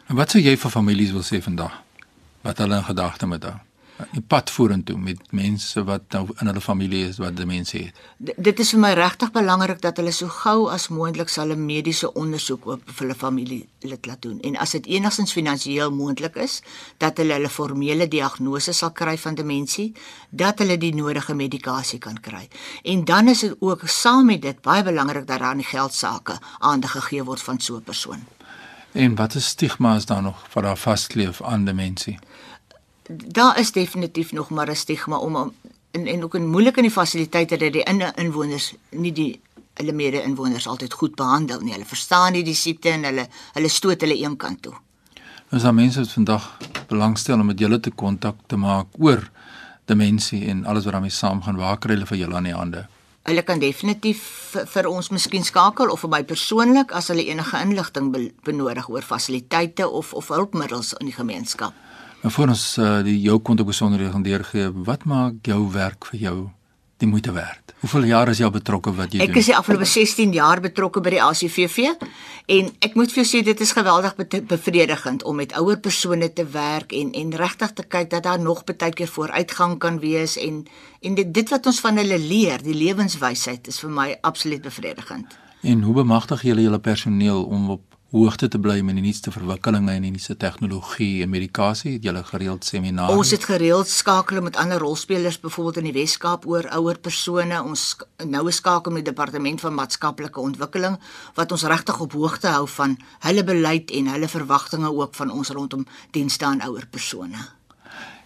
En 0.08 0.18
wat 0.18 0.34
sou 0.34 0.42
jy 0.42 0.56
vir 0.60 0.72
families 0.72 1.14
wil 1.14 1.24
sê 1.26 1.40
vandag? 1.44 1.80
Wat 2.44 2.58
hulle 2.60 2.80
in 2.82 2.88
gedagte 2.90 3.28
moet 3.28 3.46
hou? 3.48 3.56
'n 3.94 4.24
pad 4.26 4.50
vorentoe 4.50 4.98
met 4.98 5.20
mense 5.30 5.84
wat 5.84 6.02
nou 6.08 6.26
in 6.40 6.46
hulle 6.46 6.60
familie 6.60 7.08
is 7.08 7.18
wat 7.22 7.36
demensie 7.36 7.82
het. 7.84 7.94
D 8.18 8.34
dit 8.36 8.58
is 8.58 8.70
vir 8.70 8.80
my 8.80 8.92
regtig 8.98 9.30
belangrik 9.30 9.80
dat 9.80 9.96
hulle 9.96 10.10
so 10.10 10.28
gou 10.28 10.70
as 10.70 10.88
moontlik 10.88 11.28
sal 11.28 11.52
'n 11.54 11.64
mediese 11.64 12.12
ondersoek 12.12 12.66
op 12.66 12.82
vir 12.84 13.06
hulle 13.06 13.14
familie 13.14 13.68
lid 13.80 14.06
laat 14.06 14.22
doen 14.22 14.40
en 14.40 14.56
as 14.56 14.70
dit 14.70 14.86
enigstens 14.86 15.32
finansiëel 15.32 15.90
moontlik 15.90 16.36
is 16.36 16.62
dat 16.98 17.16
hulle 17.16 17.32
hulle 17.32 17.48
formele 17.48 18.08
diagnose 18.08 18.72
sal 18.72 18.92
kry 18.92 19.18
van 19.18 19.34
demensie, 19.34 19.92
dat 20.30 20.58
hulle 20.58 20.78
die 20.78 20.94
nodige 20.94 21.34
medikasie 21.34 21.98
kan 21.98 22.20
kry. 22.20 22.48
En 22.82 23.04
dan 23.04 23.28
is 23.28 23.40
dit 23.40 23.56
ook 23.58 23.82
saam 23.84 24.26
met 24.26 24.42
dit 24.42 24.60
baie 24.60 24.82
belangrik 24.82 25.26
dat 25.26 25.38
daar 25.38 25.48
aan 25.48 25.56
die 25.56 25.66
geldsaake 25.66 26.38
aandag 26.58 26.90
gegee 26.90 27.24
word 27.24 27.42
van 27.42 27.60
so 27.60 27.76
'n 27.76 27.82
persoon. 27.82 28.24
En 28.92 29.14
wat 29.14 29.34
is 29.34 29.46
stigma 29.46 29.96
is 29.96 30.06
daar 30.06 30.22
nog 30.22 30.44
vir 30.48 30.62
daar 30.62 30.76
vaskleef 30.76 31.42
aan 31.42 31.64
demensie? 31.64 32.18
Daar 33.08 33.58
is 33.58 33.72
definitief 33.72 34.32
nog 34.32 34.50
maar 34.50 34.70
'n 34.70 34.76
stigma 34.76 35.16
om 35.18 35.52
en 35.90 36.06
en 36.06 36.24
ook 36.24 36.34
in 36.34 36.48
moeilike 36.48 36.76
in 36.76 36.82
die 36.82 36.92
fasiliteite 36.92 37.56
dat 37.56 37.72
die 37.72 37.82
in, 37.82 38.00
inwoners 38.14 38.74
nie 38.90 39.12
die 39.12 39.40
hulle 39.74 39.92
mede 39.92 40.22
inwoners 40.22 40.66
altyd 40.66 40.92
goed 40.92 41.14
behandel 41.14 41.60
nie. 41.60 41.72
Hulle 41.72 41.84
verstaan 41.84 42.32
nie 42.32 42.44
die 42.46 42.54
siekte 42.54 42.88
en 42.94 43.04
hulle 43.04 43.26
hulle 43.52 43.68
stoot 43.68 44.00
hulle 44.00 44.18
een 44.18 44.36
kant 44.36 44.62
toe. 44.62 44.74
Ons 45.52 45.62
het 45.62 45.74
mense 45.74 46.00
wat 46.00 46.12
vandag 46.12 46.48
belangstel 46.88 47.40
om 47.40 47.46
met 47.46 47.58
julle 47.58 47.80
te 47.80 47.90
kontak 47.90 48.36
te 48.46 48.56
maak 48.56 48.86
oor 48.98 49.30
demensie 49.84 50.46
en 50.48 50.64
alles 50.64 50.84
wat 50.84 50.92
daarmee 50.92 51.10
saamgaan. 51.10 51.56
Waar 51.56 51.78
kry 51.78 51.94
hulle 51.94 52.06
vir 52.06 52.18
julle 52.18 52.34
aan 52.34 52.48
die 52.48 52.54
hande? 52.54 52.86
Hulle 53.24 53.42
kan 53.42 53.60
definitief 53.60 54.22
vir 54.74 54.86
ons 54.88 55.08
miskien 55.08 55.44
skakel 55.44 55.90
of 55.90 56.02
vir 56.04 56.10
my 56.12 56.22
persoonlik 56.28 56.92
as 56.92 57.08
hulle 57.08 57.24
enige 57.24 57.60
inligting 57.60 58.10
benodig 58.44 58.88
oor 58.88 59.02
fasiliteite 59.02 59.88
of 59.88 60.12
of 60.14 60.28
hulpmiddels 60.28 60.92
in 61.00 61.08
die 61.08 61.16
gemeenskap. 61.16 61.72
En 62.24 62.30
voor 62.30 62.48
ons 62.48 62.62
uh, 62.80 63.02
die 63.04 63.18
jou 63.20 63.36
kontak 63.44 63.66
besonderhede 63.68 64.12
gaan 64.14 64.22
deurgee, 64.24 64.70
wat 64.84 65.02
maak 65.04 65.44
jou 65.44 65.58
werk 65.72 66.06
vir 66.08 66.20
jou 66.20 66.36
die 66.96 67.08
moeite 67.08 67.32
werd? 67.36 67.74
Hoeveel 67.82 68.06
jaar 68.08 68.30
is 68.32 68.40
jy 68.40 68.48
betrokke 68.48 68.94
wat 68.96 69.12
jy 69.12 69.20
ek 69.20 69.28
doen? 69.28 69.34
Ek 69.34 69.40
is 69.42 69.50
die 69.50 69.56
afgelope 69.58 69.84
16 69.84 70.32
jaar 70.32 70.62
betrokke 70.64 71.02
by 71.04 71.12
die 71.12 71.20
ACVV 71.20 71.90
en 72.56 72.70
ek 72.86 72.96
moet 72.96 73.12
vir 73.12 73.20
jou 73.20 73.26
sê 73.28 73.42
dit 73.44 73.60
is 73.60 73.74
geweldig 73.76 74.16
bevredigend 74.48 75.26
om 75.28 75.36
met 75.36 75.52
ouer 75.60 75.76
persone 75.84 76.30
te 76.32 76.48
werk 76.48 76.96
en 76.96 77.12
en 77.12 77.36
regtig 77.44 77.76
te 77.76 77.84
kyk 77.84 78.08
dat 78.16 78.24
daar 78.24 78.40
nog 78.40 78.64
baie 78.72 78.96
keer 78.96 79.12
vooruitgang 79.18 79.76
kan 79.84 80.00
wees 80.00 80.38
en 80.40 80.62
en 81.04 81.20
dit 81.20 81.34
dit 81.40 81.52
wat 81.52 81.66
ons 81.68 81.80
van 81.84 82.00
hulle 82.00 82.18
leer, 82.18 82.64
die 82.64 82.78
lewenswysheid 82.86 83.68
is 83.68 83.84
vir 83.84 83.92
my 83.92 84.08
absoluut 84.22 84.64
bevredigend. 84.64 85.36
En 85.60 85.84
hoe 85.84 86.00
bemagtig 86.00 86.48
julle 86.48 86.64
julle 86.64 86.80
personeel 86.80 87.44
om 87.44 87.68
op 87.76 87.93
hoogte 88.14 88.46
te 88.48 88.60
bly 88.62 88.78
met 88.86 88.94
die 88.94 89.02
nuutste 89.02 89.32
verwikkelinge 89.34 89.90
en 89.96 90.04
die 90.06 90.12
nuutste 90.14 90.36
tegnologie 90.38 91.24
en 91.24 91.32
medikasie? 91.32 91.96
Het 91.96 92.06
julle 92.06 92.22
gereeld 92.28 92.66
seminare? 92.66 93.16
Ons 93.16 93.32
het 93.34 93.46
gereeld 93.48 93.90
skakel 93.90 94.38
met 94.42 94.56
ander 94.60 94.78
rolspelers 94.78 95.40
byvoorbeeld 95.42 95.80
in 95.82 95.88
die 95.90 95.96
Wes-Kaap 95.96 96.46
oor 96.46 96.68
ouer 96.78 97.00
persone. 97.02 97.58
Ons 97.62 97.96
noue 98.22 98.54
skakel 98.54 98.94
met 98.94 99.02
die 99.02 99.10
departement 99.10 99.64
van 99.66 99.74
maatskaplike 99.80 100.40
ontwikkeling 100.40 101.00
wat 101.34 101.52
ons 101.52 101.66
regtig 101.74 102.00
op 102.06 102.14
hoogte 102.14 102.54
hou 102.54 102.68
van 102.76 102.96
hulle 103.26 103.44
beleid 103.44 103.90
en 103.90 104.14
hulle 104.14 104.30
verwagtinge 104.30 104.94
ook 104.94 105.18
van 105.18 105.34
ons 105.34 105.50
rondom 105.50 105.86
dienste 106.14 106.46
aan 106.46 106.62
ouer 106.62 106.86
persone. 106.90 107.42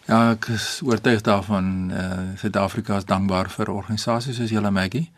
Ja, 0.08 0.30
ek 0.32 0.46
is 0.54 0.78
oortuig 0.84 1.20
daarvan 1.20 1.90
eh 1.92 2.04
uh, 2.04 2.36
Suid-Afrika 2.40 2.96
is 2.96 3.04
dankbaar 3.04 3.50
vir 3.52 3.68
organisasies 3.68 4.36
soos 4.36 4.52
julle 4.52 4.70
Maggie 4.70 5.10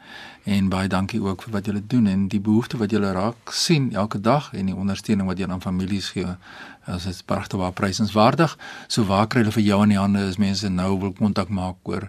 en 0.44 0.68
baie 0.68 0.88
dankie 0.88 1.20
ook 1.23 1.42
vir 1.42 1.52
wat 1.52 1.66
julle 1.66 1.82
doen 1.87 2.06
en 2.06 2.28
die 2.28 2.40
behoefte 2.40 2.76
wat 2.80 2.90
julle 2.90 3.12
raak 3.12 3.52
sien 3.52 3.92
elke 3.92 4.20
dag 4.20 4.50
en 4.52 4.66
die 4.66 4.76
ondersteuning 4.76 5.28
wat 5.28 5.38
julle 5.38 5.52
aan 5.52 5.64
families 5.64 6.11
gee. 6.14 6.37
As 6.85 7.04
dit 7.04 7.23
pragtig 7.25 7.59
waar 7.59 7.73
prysenswaardig. 7.73 8.56
So 8.88 9.04
waar 9.04 9.26
kry 9.26 9.42
hulle 9.42 9.52
vir 9.52 9.62
jou 9.62 9.82
in 9.82 9.94
die 9.94 9.99
hande 10.00 10.25
as 10.28 10.38
mense 10.40 10.68
nou 10.68 10.99
wil 11.00 11.12
kontak 11.12 11.49
maak 11.49 11.76
oor 11.82 12.09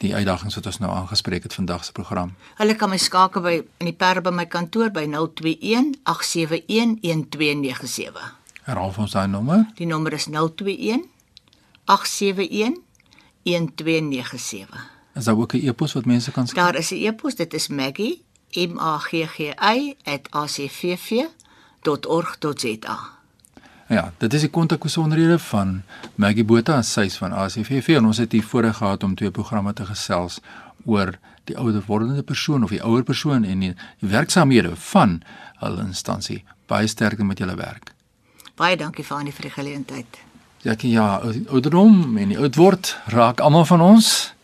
die 0.00 0.14
uitdagings 0.14 0.56
wat 0.56 0.66
ons 0.66 0.80
nou 0.80 0.90
aangespreek 0.92 1.44
het 1.44 1.54
vandag 1.54 1.84
se 1.84 1.92
program. 1.92 2.34
Hulle 2.60 2.76
kan 2.76 2.90
my 2.92 2.98
skakel 3.00 3.44
by 3.44 3.56
in 3.60 3.90
die 3.90 3.96
per 3.96 4.22
by 4.24 4.32
my 4.32 4.46
kantoor 4.48 4.92
by 4.92 5.04
021 5.08 5.94
871 6.04 7.00
1297. 7.02 8.30
Herhaal 8.68 8.94
ons 8.96 9.16
daai 9.16 9.28
nommer. 9.28 9.66
Die 9.76 9.88
nommer 9.88 10.16
is 10.16 10.28
021 10.30 11.04
871 11.84 12.80
1297. 13.44 14.99
Is 15.14 15.24
daar 15.24 15.36
ook 15.36 15.54
'n 15.54 15.66
e-pos 15.66 15.92
wat 15.92 16.04
mense 16.04 16.30
kan 16.30 16.46
skryf? 16.46 16.64
Daar 16.64 16.76
is 16.76 16.90
'n 16.90 16.94
e-pos, 16.94 17.34
dit 17.34 17.54
is 17.54 17.68
Maggie 17.68 18.22
M 18.54 18.78
A 18.78 18.98
G 18.98 19.26
G 19.26 19.38
I 19.76 19.96
@acvv.org.za. 20.30 21.38
Ja, 23.88 24.12
dit 24.18 24.34
is 24.34 24.40
die 24.40 24.50
kontakbesonderhede 24.50 25.38
van 25.38 25.82
Maggie 26.14 26.44
Botha, 26.44 26.82
sy 26.82 27.00
is 27.00 27.16
van 27.18 27.32
ACVV 27.32 27.96
en 27.98 28.06
ons 28.06 28.16
het 28.16 28.32
hier 28.32 28.44
voorheen 28.44 28.74
gehad 28.74 29.02
om 29.02 29.14
twee 29.14 29.30
programme 29.30 29.72
te 29.72 29.86
gesels 29.86 30.40
oor 30.84 31.18
die 31.44 31.58
ouer 31.58 31.82
wordende 31.86 32.22
persoon 32.22 32.62
of 32.62 32.70
die 32.70 32.82
ouer 32.82 33.02
persoon 33.02 33.44
en 33.44 33.58
die, 33.58 33.74
die 33.98 34.08
werksamehede 34.08 34.76
van 34.76 35.22
hulle 35.58 35.82
instansie. 35.82 36.44
Baie 36.66 36.86
sterkte 36.86 37.24
met 37.24 37.38
julle 37.38 37.56
werk. 37.58 37.92
Baie 38.54 38.76
dankie 38.76 39.04
vir 39.04 39.16
aan 39.16 39.24
die 39.24 39.50
geleentheid. 39.50 40.18
Jackie, 40.62 40.90
ja, 40.90 41.22
ouderdom 41.48 42.16
en 42.16 42.28
die 42.28 42.38
oud 42.38 42.56
word 42.56 42.96
raak 43.06 43.40
almal 43.40 43.64
van 43.64 43.80
ons 43.80 44.34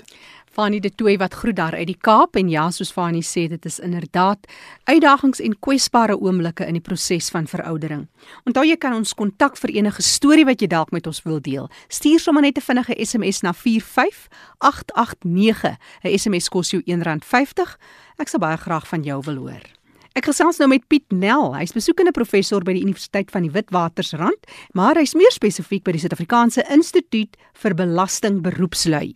Fanie 0.51 0.81
de 0.83 0.91
Tooi 0.91 1.15
wat 1.17 1.33
groet 1.33 1.55
daar 1.55 1.75
uit 1.79 1.87
die 1.87 1.95
Kaap 1.95 2.35
en 2.35 2.49
ja 2.51 2.65
soos 2.75 2.91
Fanie 2.91 3.23
sê 3.23 3.47
dit 3.47 3.65
is 3.65 3.79
inderdaad 3.79 4.43
uitdagings 4.83 5.39
en 5.39 5.55
kwesbare 5.63 6.19
oomblikke 6.19 6.67
in 6.67 6.73
die 6.75 6.83
proses 6.83 7.31
van 7.31 7.47
veroudering. 7.47 8.11
Onthou 8.43 8.67
jy 8.67 8.75
kan 8.75 8.93
ons 8.97 9.13
kontak 9.15 9.55
vir 9.61 9.71
enige 9.79 10.01
storie 10.03 10.45
wat 10.45 10.61
jy 10.61 10.67
dalk 10.67 10.91
met 10.91 11.07
ons 11.07 11.23
wil 11.23 11.39
deel. 11.39 11.69
Stuur 11.87 12.19
sommer 12.19 12.43
net 12.43 12.57
'n 12.57 12.61
vinnige 12.67 12.95
SMS 12.99 13.41
na 13.41 13.53
45889. 13.53 15.77
'n 16.03 16.17
SMS 16.17 16.49
kos 16.49 16.71
jou 16.71 16.81
R1.50. 16.85 17.77
Ek 18.17 18.27
sal 18.27 18.39
baie 18.39 18.57
graag 18.57 18.87
van 18.87 19.03
jou 19.03 19.21
wil 19.23 19.35
hoor. 19.35 19.80
Ek 20.11 20.25
gesels 20.27 20.57
nou 20.59 20.67
met 20.67 20.83
Piet 20.91 21.13
Nel. 21.15 21.53
Hy's 21.55 21.71
besoekende 21.71 22.11
professor 22.11 22.65
by 22.67 22.73
die 22.75 22.81
Universiteit 22.83 23.29
van 23.31 23.45
die 23.45 23.53
Witwatersrand, 23.53 24.49
maar 24.75 24.99
hy's 24.99 25.13
meer 25.15 25.31
spesifiek 25.31 25.85
by 25.87 25.93
die 25.95 26.01
Suid-Afrikaanse 26.03 26.65
Instituut 26.75 27.37
vir 27.63 27.75
Belasting 27.79 28.41
Beroepslui. 28.43 29.13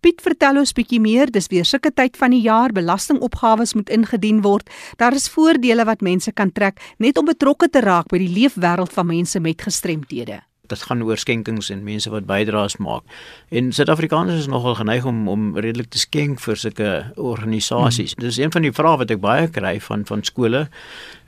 Piet 0.00 0.24
vertel 0.24 0.62
ons 0.62 0.72
bietjie 0.72 1.02
meer, 1.04 1.28
dis 1.28 1.50
weer 1.52 1.68
sulke 1.68 1.92
tyd 1.92 2.16
van 2.16 2.32
die 2.32 2.40
jaar, 2.46 2.72
belastingopgawes 2.72 3.76
moet 3.76 3.92
ingedien 3.92 4.40
word. 4.40 4.72
Daar 4.96 5.12
is 5.12 5.28
voordele 5.28 5.84
wat 5.84 6.00
mense 6.00 6.32
kan 6.32 6.48
trek 6.56 6.80
net 6.96 7.20
om 7.20 7.28
betrokke 7.28 7.68
te 7.68 7.84
raak 7.84 8.08
by 8.08 8.24
die 8.24 8.32
leefwêreld 8.32 8.96
van 8.96 9.12
mense 9.12 9.44
met 9.44 9.68
gestremthede. 9.68 10.40
Dit 10.68 10.82
gaan 10.82 11.02
oor 11.02 11.16
skenkings 11.16 11.70
en 11.70 11.84
mense 11.84 12.10
wat 12.10 12.26
bydraes 12.28 12.76
maak. 12.76 13.02
En 13.48 13.72
Suid-Afrikaners 13.72 14.44
is 14.44 14.50
nogal 14.50 14.74
geneig 14.74 15.04
om 15.04 15.28
om 15.28 15.50
redelik 15.56 15.90
te 15.90 15.98
skenk 15.98 16.40
vir 16.40 16.56
sulke 16.56 16.90
organisasies. 17.16 18.14
Hmm. 18.16 18.24
Dis 18.24 18.38
een 18.38 18.52
van 18.52 18.62
die 18.62 18.72
vrae 18.72 18.96
wat 19.00 19.10
ek 19.10 19.20
baie 19.24 19.48
kry 19.48 19.78
van 19.80 20.04
van 20.08 20.24
skole 20.24 20.68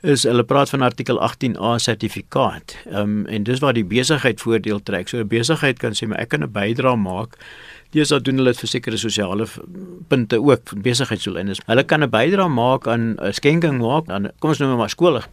is 0.01 0.23
hulle 0.25 0.43
praat 0.43 0.69
van 0.69 0.81
artikel 0.81 1.19
18A 1.21 1.75
sertifikaat. 1.77 2.77
Ehm 2.89 3.01
um, 3.01 3.25
en 3.25 3.43
dis 3.43 3.59
waar 3.59 3.73
die 3.73 3.85
besigheid 3.85 4.41
voordeel 4.41 4.83
trek. 4.83 5.09
So 5.09 5.17
'n 5.17 5.27
besigheid 5.27 5.79
kan 5.79 5.93
sê 5.93 6.07
maar 6.07 6.19
ek 6.19 6.29
kan 6.29 6.43
'n 6.43 6.51
bydrae 6.51 6.95
maak 6.95 7.37
Dis 7.91 8.11
dan 8.11 8.23
doen 8.23 8.39
hulle 8.39 8.53
dit 8.53 8.61
vir 8.63 8.71
sekere 8.71 8.97
sosiale 8.97 9.47
punte 10.11 10.39
ook 10.39 10.71
besigheidsdoeleindes. 10.85 11.59
Hulle 11.67 11.83
kan 11.83 12.03
'n 12.03 12.09
bydrae 12.09 12.47
maak 12.47 12.87
aan 12.87 13.17
'n 13.19 13.33
skenking 13.33 13.79
maak 13.81 14.09
aan 14.09 14.31
kom 14.39 14.49
ons 14.49 14.59
noem 14.59 14.77
maar 14.77 14.89
skool 14.89 15.15
of 15.15 15.27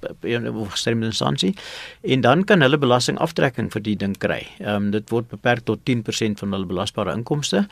gestremde 0.75 1.07
instansie 1.07 1.55
en 2.03 2.21
dan 2.21 2.45
kan 2.45 2.61
hulle 2.61 2.79
belastingaftrekking 2.79 3.71
vir 3.73 3.83
die 3.83 3.97
ding 3.97 4.19
kry. 4.19 4.47
Ehm 4.59 4.75
um, 4.75 4.91
dit 4.91 5.11
word 5.11 5.29
beperk 5.29 5.65
tot 5.65 5.79
10% 5.85 6.39
van 6.39 6.53
hulle 6.53 6.67
belasbare 6.67 7.13
inkomste. 7.13 7.67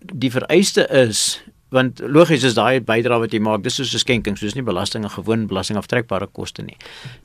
Die 0.00 0.30
vereiste 0.30 0.88
is 0.88 1.42
want 1.70 2.00
logies 2.02 2.44
is 2.44 2.56
daai 2.58 2.80
bydrae 2.82 3.20
wat 3.22 3.34
jy 3.34 3.40
maak 3.42 3.62
dis 3.62 3.76
soos 3.78 3.94
'n 3.94 4.02
skenking 4.02 4.36
soos 4.36 4.54
nie 4.54 4.62
belasting 4.62 5.04
en 5.04 5.10
gewoon 5.10 5.46
belasting 5.46 5.78
aftrekbare 5.78 6.26
koste 6.26 6.62
nie. 6.62 6.76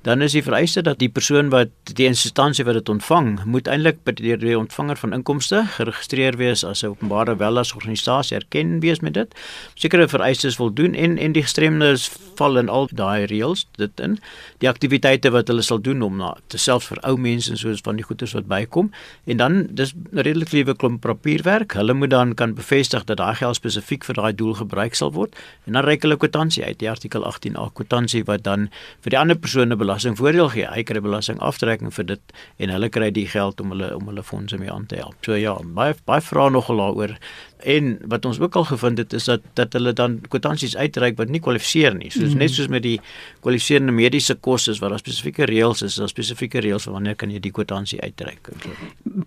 Dan 0.04 0.22
is 0.22 0.34
die 0.34 0.44
vereiste 0.44 0.82
dat 0.82 1.00
die 1.00 1.10
persoon 1.10 1.50
wat 1.50 1.70
die 1.84 2.06
instansie 2.06 2.66
wat 2.66 2.74
dit 2.74 2.90
ontvang 2.90 3.46
moet 3.46 3.68
eintlik 3.68 4.04
by 4.04 4.12
die, 4.12 4.58
ontvanger 4.58 4.98
van 4.98 5.14
inkomste 5.14 5.66
geregistreer 5.78 6.38
wees 6.38 6.64
as 6.64 6.84
'n 6.84 6.88
openbare 6.88 7.36
wellesorganisasie 7.38 8.38
erken 8.38 8.80
wees 8.80 9.02
met 9.02 9.14
dit. 9.14 9.36
Sekere 9.76 10.08
vereistes 10.08 10.56
voldoen 10.56 10.94
en 10.94 11.18
en 11.18 11.32
die 11.32 11.42
gestremdes 11.42 12.10
val 12.36 12.58
in 12.58 12.70
al 12.70 12.88
daai 12.92 13.26
reëls 13.26 13.66
dit 13.78 14.00
in. 14.00 14.20
Die 14.60 14.70
aktiwiteite 14.70 15.32
wat 15.32 15.48
hulle 15.48 15.62
sal 15.62 15.82
doen 15.82 16.02
om 16.02 16.18
na 16.18 16.36
te 16.48 16.58
selfs 16.58 16.88
vir 16.88 17.00
ou 17.04 17.18
mense 17.18 17.52
en 17.52 17.58
soos 17.58 17.82
van 17.82 17.96
die 17.96 18.06
goederes 18.06 18.34
wat 18.34 18.48
bykom. 18.48 18.92
En 19.26 19.38
dan 19.38 19.68
dis 19.70 19.94
redelik 20.12 20.52
liewe 20.52 20.76
klomp 20.76 21.02
papierwerk. 21.02 21.74
Hulle 21.74 21.94
moet 21.94 22.10
dan 22.10 22.34
kan 22.34 22.54
bevestig 22.54 23.04
dat 23.04 23.18
daai 23.18 23.36
geld 23.36 23.56
spesifiek 23.56 24.04
vir 24.04 24.16
daai 24.16 24.35
doel 24.36 24.54
gebruik 24.60 24.96
sal 24.96 25.14
word. 25.16 25.36
En 25.66 25.78
dan 25.78 25.86
reik 25.88 26.06
hulle 26.06 26.18
kwitansie 26.18 26.64
uit 26.66 26.80
die 26.82 26.90
artikel 26.90 27.26
18A 27.26 27.70
kwitansie 27.78 28.24
wat 28.28 28.44
dan 28.44 28.70
vir 29.06 29.16
die 29.16 29.20
ander 29.20 29.40
persone 29.40 29.78
belastingvoordeel 29.80 30.52
gee. 30.54 30.68
Hy 30.72 30.84
kry 30.88 31.02
belastingaftrekking 31.04 31.94
vir 31.96 32.10
dit 32.14 32.38
en 32.60 32.76
hulle 32.76 32.90
kry 32.90 33.12
die 33.16 33.28
geld 33.32 33.62
om 33.62 33.76
hulle 33.76 33.92
om 33.96 34.12
hulle 34.12 34.24
fondse 34.24 34.60
mee 34.62 34.72
aan 34.72 34.88
te 34.92 35.00
help. 35.02 35.18
So 35.26 35.40
ja 35.40 35.58
baie 35.64 35.98
baie 36.06 36.22
vrae 36.22 36.54
nogal 36.54 36.84
daaroor. 36.84 37.18
En 37.66 37.96
wat 38.12 38.26
ons 38.30 38.38
ook 38.40 38.56
al 38.60 38.68
gevind 38.70 39.00
het 39.02 39.14
is 39.14 39.26
dat 39.32 39.42
dat 39.58 39.74
hulle 39.74 39.94
dan 39.94 40.20
kwitansies 40.30 40.76
uitreik 40.78 41.18
wat 41.18 41.32
nie 41.34 41.42
kwalifiseer 41.42 41.96
nie. 41.98 42.12
Soos 42.14 42.36
mm. 42.36 42.44
net 42.44 42.54
soos 42.54 42.70
met 42.70 42.84
die 42.86 43.00
kwalifiserende 43.42 43.96
mediese 43.96 44.36
kostes 44.36 44.80
waar 44.84 44.94
daar 44.94 45.02
spesifieke 45.02 45.48
reëls 45.50 45.82
is 45.88 45.98
daar 46.02 46.12
spesifieke 46.12 46.62
reëls 46.62 46.90
wanneer 46.92 47.16
kan 47.16 47.32
jy 47.34 47.42
die 47.42 47.54
kwitansie 47.56 48.02
uitreik 48.04 48.52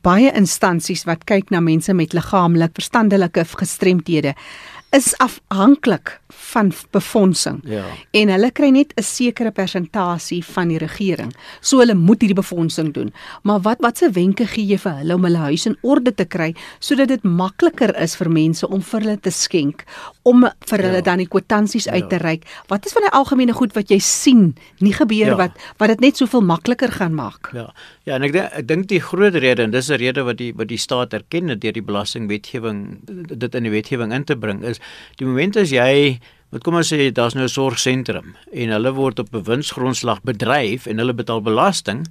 baie 0.04 0.30
instansies 0.36 1.04
wat 1.08 1.24
kyk 1.28 1.52
na 1.54 1.60
mense 1.64 1.94
met 1.96 2.14
liggaamlik 2.16 2.74
verstandelike 2.78 3.44
gestremthede 3.60 4.34
is 4.90 5.12
afhanklik 5.20 6.20
van 6.28 6.72
befondsing. 6.90 7.60
Ja. 7.64 7.84
En 8.10 8.30
hulle 8.32 8.50
kry 8.52 8.68
net 8.72 8.92
'n 8.96 9.02
sekere 9.02 9.50
persentasie 9.50 10.44
van 10.44 10.68
die 10.68 10.78
regering. 10.78 11.34
So 11.60 11.78
hulle 11.78 11.94
moet 11.94 12.20
hierdie 12.20 12.40
befondsing 12.40 12.94
doen. 12.94 13.12
Maar 13.42 13.60
wat 13.60 13.80
watse 13.80 14.10
wenke 14.10 14.46
gee 14.46 14.66
jy 14.66 14.78
vir 14.78 14.92
hulle 14.92 15.14
om 15.14 15.24
hulle 15.24 15.36
huis 15.38 15.66
in 15.66 15.76
orde 15.82 16.14
te 16.14 16.24
kry 16.24 16.54
sodat 16.78 17.08
dit 17.08 17.22
makliker 17.22 17.96
is 18.00 18.16
vir 18.16 18.30
mense 18.30 18.68
om 18.68 18.82
vir 18.82 19.00
hulle 19.00 19.20
te 19.20 19.30
skenk, 19.30 19.84
om 20.22 20.40
vir 20.66 20.78
hulle 20.78 20.96
ja. 20.96 21.00
dan 21.00 21.18
die 21.18 21.28
kwitansies 21.28 21.84
ja. 21.84 21.92
uit 21.92 22.08
te 22.10 22.16
reik? 22.16 22.44
Wat 22.68 22.86
is 22.86 22.92
van 22.92 23.02
die 23.02 23.12
algemene 23.12 23.52
goed 23.52 23.72
wat 23.74 23.90
jy 23.90 23.98
sien 23.98 24.56
nie 24.78 24.92
gebeur 24.92 25.26
ja. 25.26 25.36
wat 25.36 25.50
wat 25.78 25.88
dit 25.88 26.00
net 26.00 26.16
soveel 26.16 26.40
makliker 26.40 26.92
gaan 26.92 27.14
maak? 27.14 27.50
Ja. 27.52 27.72
Ja, 28.08 28.16
en 28.16 28.24
ek 28.24 28.32
dink 28.32 28.54
ek 28.56 28.64
dink 28.64 28.86
die 28.88 29.02
groot 29.04 29.34
rede 29.36 29.66
en 29.66 29.72
dis 29.74 29.90
'n 29.90 29.98
rede 30.00 30.22
wat 30.24 30.38
die 30.38 30.52
wat 30.56 30.68
die 30.68 30.80
staat 30.80 31.12
erken 31.12 31.52
deur 31.52 31.74
die 31.76 31.84
belastingwetgewing 31.84 32.78
dit 33.04 33.54
in 33.54 33.62
die 33.68 33.74
wetgewing 33.74 34.14
in 34.16 34.24
te 34.24 34.36
bring 34.36 34.64
is 34.64 34.80
die 35.18 35.26
oomblik 35.26 35.56
as 35.60 35.70
jy 35.76 36.16
wat 36.48 36.64
kom 36.64 36.78
ons 36.80 36.88
sê 36.88 37.12
daar's 37.12 37.34
nou 37.34 37.44
'n 37.44 37.52
sorgsentrum 37.52 38.32
en 38.52 38.72
hulle 38.72 38.92
word 38.94 39.18
op 39.18 39.34
'n 39.34 39.44
winsgrondslag 39.44 40.22
bedryf 40.24 40.86
en 40.86 40.98
hulle 40.98 41.12
betaal 41.12 41.42
belasting, 41.42 42.06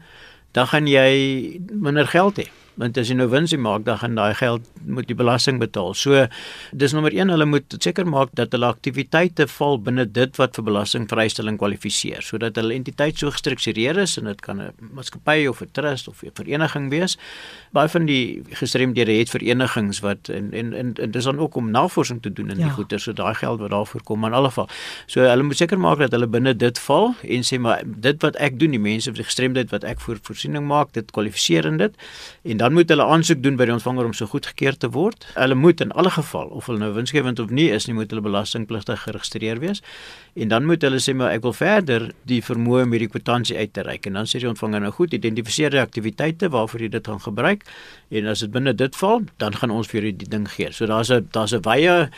dan 0.53 0.67
gaan 0.67 0.85
jy 0.85 1.59
minder 1.71 2.05
geld 2.05 2.37
hê 2.37 2.47
want 2.77 2.97
as 2.97 3.09
jy 3.09 3.17
nou 3.17 3.27
winsie 3.31 3.57
maak 3.57 3.85
dan 3.87 3.97
gaan 4.01 4.15
daai 4.17 4.35
geld 4.37 4.65
moet 4.85 5.07
die 5.09 5.17
belasting 5.17 5.59
betaal. 5.61 5.95
So 5.97 6.27
dis 6.71 6.93
nommer 6.93 7.13
1 7.13 7.31
hulle 7.33 7.47
moet 7.49 7.77
seker 7.83 8.07
maak 8.07 8.33
dat 8.37 8.53
hulle 8.55 8.69
aktiwiteite 8.69 9.47
val 9.57 9.79
binne 9.81 10.05
dit 10.05 10.37
wat 10.37 10.57
vir 10.57 10.67
belastingvrystelling 10.69 11.57
kwalifiseer 11.57 12.25
sodat 12.25 12.59
hulle 12.61 12.75
entiteit 12.77 13.17
so 13.17 13.33
gestruktureer 13.33 13.97
is 14.03 14.17
en 14.21 14.29
dit 14.29 14.41
kan 14.41 14.61
'n 14.61 14.71
maatskappy 14.93 15.47
of 15.47 15.61
'n 15.61 15.71
trust 15.73 16.07
of 16.07 16.23
'n 16.23 16.31
vereniging 16.33 16.89
wees. 16.89 17.17
Baie 17.73 17.89
van 17.89 18.05
die 18.05 18.43
gestremdhede 18.51 19.11
het 19.11 19.29
verenigings 19.29 19.99
wat 19.99 20.29
en 20.29 20.53
en 20.53 20.73
en, 20.73 20.93
en 20.93 21.11
dis 21.11 21.23
dan 21.23 21.39
ook 21.39 21.55
om 21.55 21.71
navorsing 21.71 22.21
te 22.21 22.33
doen 22.33 22.49
in 22.49 22.57
ja. 22.57 22.63
die 22.65 22.73
goeder 22.73 22.99
so 22.99 23.13
daai 23.13 23.33
geld 23.33 23.59
wat 23.59 23.69
daarvoor 23.69 24.03
kom 24.03 24.25
in 24.25 24.33
alle 24.33 24.47
geval. 24.47 24.69
So 25.05 25.21
hulle 25.21 25.43
moet 25.43 25.57
seker 25.57 25.79
maak 25.79 25.97
dat 25.97 26.11
hulle 26.11 26.27
binne 26.27 26.55
dit 26.55 26.79
val 26.79 27.15
en 27.21 27.41
sê 27.43 27.59
maar 27.59 27.81
dit 27.85 28.21
wat 28.21 28.35
ek 28.35 28.59
doen 28.59 28.71
die 28.71 28.79
mense 28.79 29.11
met 29.11 29.25
gestremdheid 29.25 29.69
wat 29.69 29.83
ek 29.83 29.99
vir 29.99 30.17
voorsiening 30.21 30.65
maak 30.67 30.93
dit 30.93 31.11
kwalifiseer 31.11 31.65
in 31.65 31.77
dit 31.77 31.93
en 32.43 32.57
dan 32.57 32.66
moet 32.73 32.89
hulle 32.89 33.03
aansoek 33.03 33.41
doen 33.43 33.57
by 33.59 33.65
die 33.69 33.73
ontvanger 33.73 34.07
om 34.07 34.13
so 34.17 34.25
goedgekeur 34.31 34.77
te 34.77 34.89
word. 34.95 35.27
Hulle 35.35 35.55
moet 35.55 35.81
in 35.83 35.91
alle 35.91 36.09
geval 36.09 36.47
of 36.57 36.65
hulle 36.69 36.79
nou 36.81 36.91
winsgewend 36.95 37.39
of 37.39 37.51
nie 37.53 37.67
is 37.73 37.87
nie, 37.87 37.95
moet 37.97 38.11
hulle 38.13 38.23
belastingpligtig 38.25 39.03
geregistreer 39.03 39.59
wees. 39.63 39.83
En 40.35 40.47
dan 40.53 40.65
moet 40.65 40.81
hulle 40.81 41.01
sê 41.03 41.13
maar 41.17 41.35
ek 41.35 41.43
wil 41.45 41.53
verder 41.57 42.09
die 42.29 42.41
vermoë 42.41 42.85
om 42.87 42.95
hierdie 42.95 43.11
kwitansie 43.11 43.57
uit 43.57 43.73
te 43.73 43.85
reik. 43.85 44.07
En 44.09 44.19
dan 44.19 44.29
sê 44.29 44.41
die 44.41 44.49
ontvanger 44.49 44.81
nou 44.83 44.91
goed, 44.95 45.13
identifiseer 45.13 45.75
die 45.75 45.83
aktiwiteite 45.83 46.49
waarvoor 46.53 46.87
jy 46.87 46.91
dit 46.97 47.07
gaan 47.07 47.23
gebruik 47.23 47.67
en 48.09 48.27
as 48.31 48.43
dit 48.45 48.51
binne 48.51 48.73
dit 48.73 48.95
val, 48.95 49.23
dan 49.37 49.55
gaan 49.57 49.71
ons 49.71 49.87
vir 49.87 50.01
julle 50.01 50.17
die 50.17 50.29
ding 50.31 50.47
gee. 50.49 50.71
So 50.71 50.85
daar's 50.85 51.11
'n 51.11 51.29
daar's 51.31 51.53
'n 51.53 51.61
wye 51.61 52.09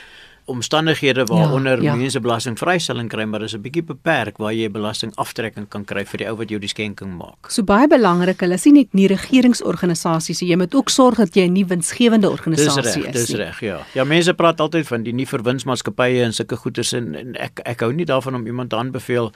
omstandighede 0.50 1.26
waaronder 1.30 1.82
ja, 1.84 1.92
ja. 1.92 1.96
mense 1.96 2.20
belastingvrystelling 2.20 3.10
kry, 3.10 3.26
maar 3.30 3.40
dis 3.46 3.56
'n 3.56 3.62
bietjie 3.62 3.84
beperk 3.84 4.38
waar 4.38 4.54
jy 4.54 4.70
belastingaftrekking 4.70 5.70
kan 5.70 5.86
kry 5.86 6.06
vir 6.06 6.18
die 6.18 6.28
ou 6.30 6.36
wat 6.38 6.50
jou 6.50 6.60
die 6.60 6.70
skenking 6.70 7.18
maak. 7.18 7.50
So 7.50 7.64
baie 7.64 7.88
belangrik, 7.88 8.42
hulle 8.42 8.58
sien 8.58 8.74
net 8.74 8.94
nie 8.94 9.08
regeringsorganisasies, 9.08 10.42
jy 10.42 10.56
moet 10.56 10.76
ook 10.76 10.90
sorg 10.90 11.18
dat 11.18 11.36
jy 11.36 11.48
'n 11.48 11.54
nie 11.54 11.66
winsgewende 11.66 12.30
organisasie 12.30 13.08
is. 13.08 13.14
Dis 13.14 13.36
reg, 13.36 13.60
ja. 13.62 13.80
Ja, 13.94 14.04
mense 14.04 14.34
praat 14.34 14.60
altyd 14.60 14.88
van 14.88 15.04
die 15.04 15.14
nie 15.14 15.28
verwinsmaatskappye 15.28 16.24
en 16.24 16.34
sulke 16.34 16.56
goederes 16.56 16.94
en, 16.94 17.16
en 17.16 17.36
ek 17.36 17.60
ek 17.66 17.80
hou 17.80 17.94
nie 17.94 18.06
daarvan 18.06 18.36
om 18.36 18.46
iemand 18.46 18.74
aanbeveel 18.74 19.32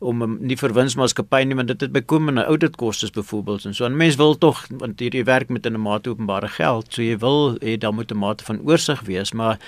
om 0.00 0.38
nie 0.40 0.56
vir 0.56 0.72
winsmaatskappy 0.72 1.44
nie 1.44 1.56
want 1.58 1.68
dit 1.68 1.80
het 1.80 1.92
bykomende 1.92 2.44
auditkostes 2.44 3.12
byvoorbeeld 3.12 3.64
en 3.68 3.74
so 3.74 3.84
en 3.84 3.96
mense 3.96 4.16
wil 4.16 4.36
tog 4.38 4.64
want 4.82 5.00
hierdie 5.00 5.24
werk 5.24 5.48
met 5.48 5.66
'n 5.66 5.80
mate 5.80 6.10
openbare 6.10 6.48
geld 6.48 6.92
so 6.92 7.02
jy 7.02 7.18
wil 7.18 7.56
hê 7.60 7.76
daar 7.78 7.94
moet 7.94 8.12
'n 8.12 8.18
mate 8.18 8.44
van 8.44 8.60
oorsig 8.64 9.00
wees 9.00 9.32
maar 9.32 9.58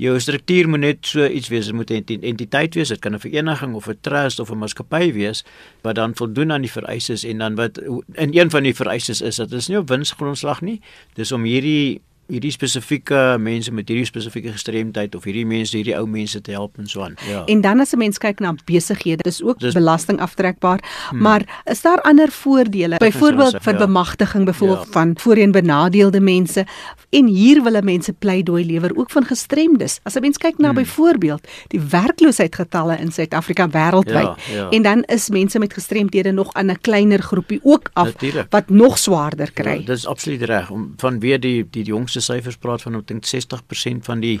jou 0.00 0.14
struktuur 0.20 0.68
moet 0.68 0.82
net 0.82 1.06
so 1.06 1.26
iets 1.26 1.50
wees, 1.52 1.66
dit 1.66 1.74
moet 1.74 1.90
'n 1.90 2.22
entiteit 2.22 2.74
wees, 2.74 2.88
dit 2.88 2.98
kan 2.98 3.14
'n 3.14 3.20
vereniging 3.20 3.74
of 3.74 3.88
'n 3.88 3.98
trust 4.00 4.40
of 4.40 4.50
'n 4.50 4.58
maatskappy 4.58 5.12
wees 5.12 5.44
wat 5.82 5.94
dan 5.94 6.14
voldoen 6.14 6.52
aan 6.52 6.62
die 6.62 6.70
vereistes 6.70 7.24
en 7.24 7.38
dan 7.38 7.54
wat 7.54 7.78
in 8.12 8.38
een 8.38 8.50
van 8.50 8.62
die 8.62 8.74
vereistes 8.74 9.20
is 9.20 9.36
dat 9.36 9.50
dit 9.50 9.58
is 9.58 9.68
nie 9.68 9.78
op 9.78 9.88
winsgrondslag 9.88 10.60
nie, 10.60 10.80
dis 11.14 11.32
om 11.32 11.42
hierdie 11.44 12.00
hierdie 12.30 12.52
spesifieke 12.54 13.36
mense 13.42 13.72
met 13.74 13.88
hierdie 13.90 14.06
spesifieke 14.06 14.52
gestremdheid 14.54 15.14
of 15.14 15.24
hierdie 15.28 15.46
mense 15.46 15.76
hierdie 15.76 15.94
ou 15.98 16.06
mense 16.08 16.40
te 16.40 16.54
help 16.54 16.78
en 16.78 16.88
so 16.88 17.02
aan. 17.04 17.16
Ja. 17.28 17.42
En 17.50 17.60
dan 17.60 17.80
as 17.80 17.92
'n 17.92 17.98
mens 17.98 18.18
kyk 18.18 18.40
na 18.40 18.54
besighede, 18.64 19.22
dis 19.22 19.42
ook 19.42 19.58
dis, 19.58 19.74
belasting 19.74 20.20
aftrekbaar, 20.20 20.80
hmm. 21.10 21.20
maar 21.20 21.62
is 21.64 21.82
daar 21.82 22.00
ander 22.00 22.30
voordele? 22.30 22.96
Byvoorbeeld 22.96 23.56
vir 23.60 23.72
ja. 23.72 23.78
bemagtiging 23.78 24.44
byvoorbeeld 24.44 24.86
ja. 24.86 24.92
van 24.92 25.14
voorheen 25.18 25.52
benadeelde 25.52 26.20
mense 26.20 26.66
en 27.10 27.26
hier 27.26 27.62
wil 27.62 27.82
mense 27.82 28.12
pleidooi 28.12 28.64
lewer 28.66 28.96
ook 28.96 29.10
van 29.10 29.24
gestremdes. 29.24 30.00
As 30.02 30.14
'n 30.14 30.20
mens 30.20 30.38
kyk 30.38 30.58
na 30.58 30.66
hmm. 30.66 30.76
byvoorbeeld 30.76 31.48
die 31.68 31.80
werkloosheidsgetalle 31.80 32.98
in 32.98 33.12
Suid-Afrika 33.12 33.68
wêreldwyd 33.68 34.32
ja, 34.48 34.54
ja. 34.54 34.68
en 34.70 34.82
dan 34.82 35.02
is 35.02 35.28
mense 35.28 35.58
met 35.58 35.72
gestremdhede 35.72 36.32
nog 36.32 36.52
aan 36.54 36.70
'n 36.70 36.80
kleiner 36.80 37.22
groepie 37.22 37.60
ook 37.62 37.90
af 37.92 38.04
Natuurlijk. 38.04 38.46
wat 38.50 38.68
nog 38.68 38.98
swaarder 38.98 39.52
kry. 39.52 39.78
Ja, 39.78 39.86
dis 39.86 40.06
absoluut 40.06 40.42
reg 40.42 40.70
om 40.70 40.92
van 40.96 41.20
weer 41.20 41.40
die 41.40 41.66
die 41.70 41.84
jongste 41.84 42.20
syfers 42.22 42.56
praat 42.56 42.82
van 42.82 42.94
omtrent 42.94 43.26
60% 43.26 44.06
van 44.08 44.20
die 44.20 44.38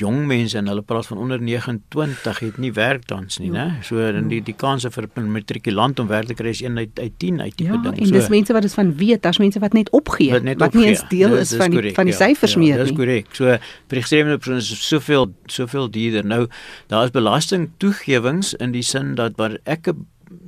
jong 0.00 0.22
mense 0.26 0.56
en 0.56 0.68
hulle 0.70 0.82
praat 0.82 1.06
van 1.06 1.18
onder 1.20 1.40
29 1.42 2.38
het 2.38 2.58
nie 2.62 2.72
werk 2.72 3.04
tans 3.10 3.38
nie, 3.42 3.50
né? 3.52 3.66
So 3.84 4.00
dan 4.14 4.30
die 4.30 4.40
die 4.44 4.54
kanse 4.56 4.90
vir 4.90 5.08
'n 5.16 5.30
matrikulant 5.32 6.00
om 6.00 6.08
werk 6.08 6.26
te 6.26 6.34
kry 6.34 6.48
is 6.48 6.62
1 6.62 6.78
uit 6.78 6.98
uit 6.98 7.18
10 7.18 7.40
uit 7.40 7.56
tipe 7.56 7.72
ja, 7.72 7.82
ding. 7.82 7.98
En 7.98 8.06
so, 8.06 8.12
dis 8.12 8.28
mense 8.28 8.52
wat 8.52 8.62
dit 8.62 8.74
van 8.74 8.96
weet, 8.96 9.22
daar's 9.22 9.38
mense 9.38 9.58
wat 9.58 9.72
net 9.72 9.90
opgee, 9.90 10.30
wat, 10.30 10.42
net 10.42 10.58
wat 10.58 10.68
opgee. 10.68 10.80
nie 10.80 10.88
eens 10.88 11.04
deel 11.08 11.36
is, 11.36 11.52
is 11.52 11.58
van 11.58 11.70
die 11.70 11.78
correct, 11.78 11.94
van 11.94 12.04
die 12.04 12.14
ja, 12.14 12.18
syfers 12.18 12.52
ja, 12.52 12.58
meer 12.58 12.76
nie. 12.76 12.84
Dis 12.84 12.96
korrek. 12.96 13.26
So 13.32 13.44
vir 13.44 13.98
die 13.98 14.00
gestremde 14.00 14.38
persone 14.38 14.58
is 14.58 14.88
soveel 14.88 15.32
soveel 15.46 15.90
duurder. 15.90 16.24
Nou 16.24 16.48
daar 16.86 17.04
is 17.04 17.10
belasting 17.10 17.70
toegewings 17.76 18.54
in 18.54 18.72
die 18.72 18.82
sin 18.82 19.14
dat 19.14 19.36
waar 19.36 19.58
ek 19.64 19.88
'n 19.88 20.06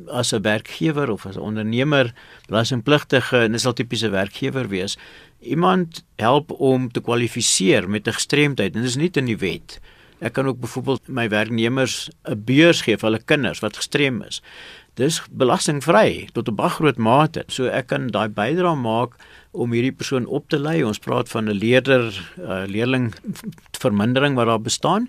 as 0.09 0.33
'n 0.33 0.42
werkgewer 0.42 1.11
of 1.11 1.27
as 1.27 1.37
'n 1.37 1.40
ondernemer 1.40 2.14
belastingpligtige 2.47 3.38
en 3.38 3.53
dis 3.53 3.66
al 3.66 3.73
tipiese 3.73 4.09
werkgewer 4.11 4.68
wees 4.68 4.99
iemand 5.44 6.05
help 6.16 6.51
om 6.51 6.90
te 6.90 7.01
kwalifiseer 7.01 7.88
met 7.90 8.07
'n 8.09 8.12
gestremdheid 8.12 8.75
en 8.75 8.81
dit 8.81 8.90
is 8.90 8.97
nie 8.97 9.11
in 9.12 9.25
die 9.25 9.38
wet. 9.38 9.81
Ek 10.18 10.33
kan 10.33 10.47
ook 10.47 10.61
byvoorbeeld 10.61 11.09
my 11.09 11.29
werknemers 11.29 12.11
'n 12.25 12.44
beurs 12.44 12.81
gee 12.83 12.97
vir 12.97 13.11
hulle 13.11 13.25
kinders 13.25 13.61
wat 13.61 13.77
gestrem 13.77 14.23
is. 14.23 14.42
Dis 14.94 15.23
belastingvry 15.31 16.29
tot 16.33 16.49
'n 16.49 16.55
baie 16.55 16.70
groot 16.70 16.97
mate. 16.97 17.44
So 17.47 17.66
ek 17.66 17.87
kan 17.87 18.07
daai 18.07 18.29
bydrae 18.29 18.77
maak 18.77 19.16
om 19.51 19.73
hierdie 19.73 19.92
persoon 19.92 20.27
op 20.27 20.49
te 20.49 20.59
lei. 20.59 20.83
Ons 20.85 20.99
praat 20.99 21.29
van 21.29 21.49
'n 21.49 21.59
leerder 21.59 22.33
leerling 22.66 23.14
vermindering 23.85 24.35
wat 24.35 24.47
daar 24.47 24.61
bestaan 24.61 25.09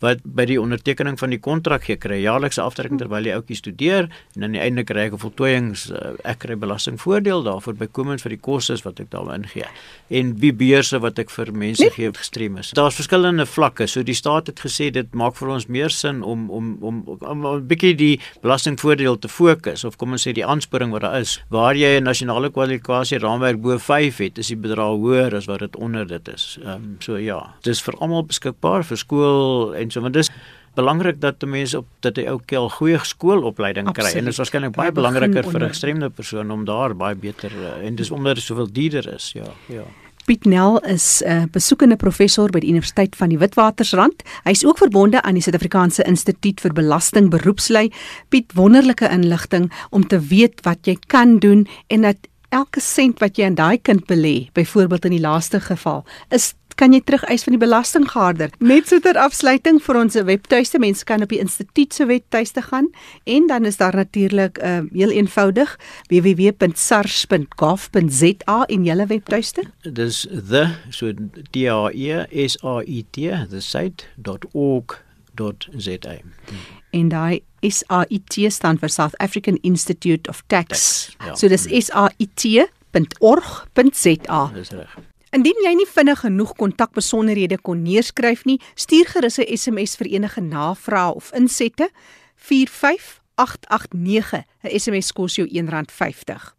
wat 0.00 0.18
by 0.24 0.44
die 0.44 0.60
ondertekening 0.60 1.18
van 1.18 1.30
die 1.30 1.40
kontrak 1.40 1.84
gee 1.84 1.96
kry 1.96 2.22
jaarlikse 2.22 2.62
aftrekking 2.62 2.98
terwyl 2.98 3.22
die 3.22 3.34
ouetjie 3.34 3.56
studeer 3.56 4.10
en 4.36 4.44
aan 4.44 4.52
die 4.52 4.62
einde 4.62 4.84
kry 4.84 5.08
ek 5.08 5.14
'n 5.14 5.24
voltooiings 5.24 5.90
uh, 5.90 6.14
ek 6.24 6.38
kry 6.46 6.56
belastingvoordeel 6.56 7.42
daarvoor 7.42 7.74
bykomend 7.74 8.22
vir 8.22 8.36
die 8.36 8.40
kostes 8.40 8.84
wat 8.84 9.00
ek 9.00 9.10
daarin 9.10 9.46
gee 9.46 9.66
en 10.10 10.34
die 10.40 10.52
beurse 10.52 10.98
wat 11.02 11.18
ek 11.22 11.30
vir 11.30 11.52
mense 11.52 11.82
nee. 11.84 11.92
gee 11.94 12.10
gestreem 12.12 12.58
is. 12.60 12.72
Daar's 12.76 12.98
verskillende 12.98 13.46
vlakke. 13.46 13.86
So 13.90 14.02
die 14.06 14.16
staat 14.16 14.50
het 14.50 14.62
gesê 14.64 14.90
dit 14.94 15.14
maak 15.14 15.36
vir 15.38 15.52
ons 15.54 15.66
meer 15.70 15.92
sin 15.94 16.22
om 16.26 16.48
om 16.50 16.72
om 16.80 17.02
om 17.06 17.46
'n 17.46 17.66
bietjie 17.66 17.94
die 17.94 18.20
belastingvoordeel 18.42 19.18
te 19.18 19.28
fokus 19.28 19.84
of 19.84 19.96
kom 19.96 20.12
ons 20.12 20.26
sê 20.26 20.32
die 20.32 20.46
aansporing 20.46 20.90
wat 20.90 21.02
daar 21.02 21.20
is. 21.20 21.38
Waar 21.48 21.74
jy 21.74 21.98
'n 22.00 22.04
nasionale 22.04 22.50
kwalifikasie 22.50 23.18
raamwerk 23.18 23.60
bo 23.60 23.78
5 23.78 24.18
het, 24.18 24.38
is 24.38 24.48
die 24.48 24.56
bedrag 24.56 24.96
hoër 24.96 25.36
as 25.36 25.46
wat 25.46 25.60
dit 25.60 25.76
onder 25.76 26.06
dit 26.06 26.28
is. 26.28 26.58
Ehm 26.62 26.74
um, 26.74 26.96
so 27.00 27.16
ja, 27.16 27.54
dis 27.62 27.82
vir 27.82 27.94
almal 28.00 28.24
beskikbaar 28.24 28.84
vir 28.84 28.96
skool 28.96 29.74
en 29.74 29.89
so 29.90 30.00
want 30.00 30.14
dis 30.14 30.30
belangrik 30.74 31.20
dat 31.20 31.42
mense 31.46 31.78
op 31.78 31.86
dat 32.00 32.16
hy 32.16 32.26
ook 32.28 32.52
'n 32.52 32.70
goeie 32.70 32.98
skoolopleiding 32.98 33.92
kry 33.92 34.12
en 34.14 34.24
dit 34.24 34.32
is 34.32 34.38
waarskynlik 34.38 34.72
baie 34.72 34.92
belangriker 34.92 35.44
vir 35.44 35.64
'n 35.64 35.68
gestremde 35.68 36.10
persoon 36.10 36.50
om 36.50 36.64
daar 36.64 36.94
baie 36.94 37.14
beter 37.14 37.50
eh, 37.50 37.86
en 37.86 37.94
dis 37.94 38.10
omdat 38.10 38.34
dit 38.34 38.44
soveel 38.44 38.72
duurder 38.72 39.14
is 39.14 39.32
ja 39.32 39.50
ja 39.68 39.84
Piet 40.26 40.44
Nel 40.44 40.78
is 40.78 41.22
'n 41.24 41.30
uh, 41.30 41.42
besoekende 41.50 41.96
professor 41.96 42.50
by 42.50 42.60
die 42.60 42.68
Universiteit 42.68 43.16
van 43.16 43.28
die 43.28 43.38
Witwatersrand. 43.38 44.22
Hy 44.44 44.50
is 44.50 44.64
ook 44.64 44.78
verbonde 44.78 45.22
aan 45.22 45.34
die 45.34 45.42
Suid-Afrikaanse 45.42 46.04
Instituut 46.04 46.60
vir 46.60 46.72
Belasting 46.72 47.30
Beroepslei. 47.30 47.90
Piet, 48.28 48.52
wonderlike 48.54 49.08
inligting 49.08 49.72
om 49.90 50.06
te 50.06 50.20
weet 50.20 50.60
wat 50.62 50.86
jy 50.86 50.96
kan 51.06 51.38
doen 51.38 51.66
en 51.86 52.02
dat 52.02 52.16
elke 52.48 52.80
sent 52.80 53.18
wat 53.18 53.36
jy 53.36 53.44
in 53.44 53.54
daai 53.54 53.78
kind 53.78 54.06
belê, 54.06 54.50
byvoorbeeld 54.52 55.04
in 55.04 55.10
die 55.10 55.20
laaste 55.20 55.60
geval, 55.60 56.04
is 56.30 56.54
kan 56.80 56.94
jy 56.96 57.02
terugeis 57.04 57.44
van 57.44 57.52
die 57.56 57.62
belastinggaarder. 57.62 58.50
Net 58.64 58.88
so 58.88 58.96
ter 59.04 59.16
afsluiting 59.20 59.76
vir 59.84 59.96
ons 60.00 60.14
webtuiste, 60.28 60.78
mense 60.82 61.04
kan 61.08 61.22
op 61.24 61.30
die 61.32 61.42
instituut 61.42 61.90
se 61.94 62.04
webtuiste 62.08 62.62
gaan 62.70 62.86
en 63.24 63.42
dan 63.50 63.62
is 63.68 63.78
daar 63.80 63.96
natuurlik 63.96 64.54
uh, 64.58 64.64
heel 64.94 65.12
eenvoudig 65.12 65.68
www.sars.gov.za 66.08 68.58
in 68.68 68.84
julle 68.88 69.06
webtuiste. 69.06 69.62
Dis 69.84 70.26
the 70.30 70.68
so 70.90 71.12
d 71.12 71.68
a 71.68 71.90
e 71.92 72.26
s 72.48 72.56
a 72.64 72.82
i 72.86 73.04
t 73.12 73.20
the 73.50 73.60
site.org.za. 73.60 74.96
En 76.90 77.08
daai 77.08 77.42
S 77.62 77.84
A 77.88 78.04
I 78.08 78.22
T 78.28 78.50
staan 78.50 78.78
vir 78.80 78.88
South 78.88 79.14
African 79.20 79.58
Institute 79.62 80.30
of 80.30 80.42
Tax. 80.46 80.68
Tax 80.68 81.16
ja. 81.26 81.34
So 81.36 81.48
dis 81.48 81.66
S 81.68 81.90
A 81.92 82.10
I 82.16 82.28
T.org.za. 82.34 82.70
Dis 84.54 84.70
reg. 84.70 85.09
Indien 85.30 85.54
jy 85.62 85.70
nie 85.78 85.86
vinnig 85.86 86.24
genoeg 86.24 86.56
kontakbesonderhede 86.58 87.60
kon 87.62 87.84
neerskryf 87.86 88.40
nie, 88.48 88.56
stuur 88.74 89.06
gerus 89.06 89.38
'n 89.38 89.46
SMS 89.56 89.96
vir 89.96 90.06
enige 90.06 90.40
navrae 90.40 91.14
of 91.14 91.32
insette 91.32 91.90
45889. 92.34 94.44
'n 94.64 94.80
SMS 94.80 95.12
kos 95.12 95.36
jou 95.36 95.46
R1.50. 95.46 96.54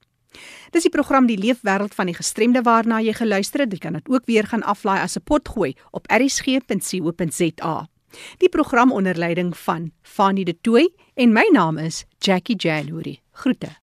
Dis 0.71 0.83
die 0.83 0.89
program 0.89 1.27
Die 1.27 1.37
Leefwêreld 1.37 1.93
van 1.93 2.05
die 2.05 2.15
Gestremde 2.15 2.61
waarna 2.61 3.01
jy 3.01 3.13
geluister 3.13 3.59
het. 3.59 3.71
Jy 3.71 3.77
kan 3.77 3.93
dit 3.93 4.09
ook 4.09 4.25
weer 4.25 4.47
gaan 4.47 4.63
aflaai 4.63 5.01
as 5.01 5.17
'n 5.17 5.23
potgooi 5.23 5.75
op 5.91 6.07
erisg.co.za. 6.07 7.87
Die 8.37 8.49
program 8.49 8.91
onder 8.91 9.17
leiding 9.17 9.57
van 9.57 9.91
Fanie 10.01 10.45
De 10.45 10.61
Tooy 10.61 10.93
en 11.15 11.33
my 11.33 11.49
naam 11.51 11.77
is 11.77 12.05
Jackie 12.19 12.55
January. 12.55 13.21
Groete. 13.31 13.81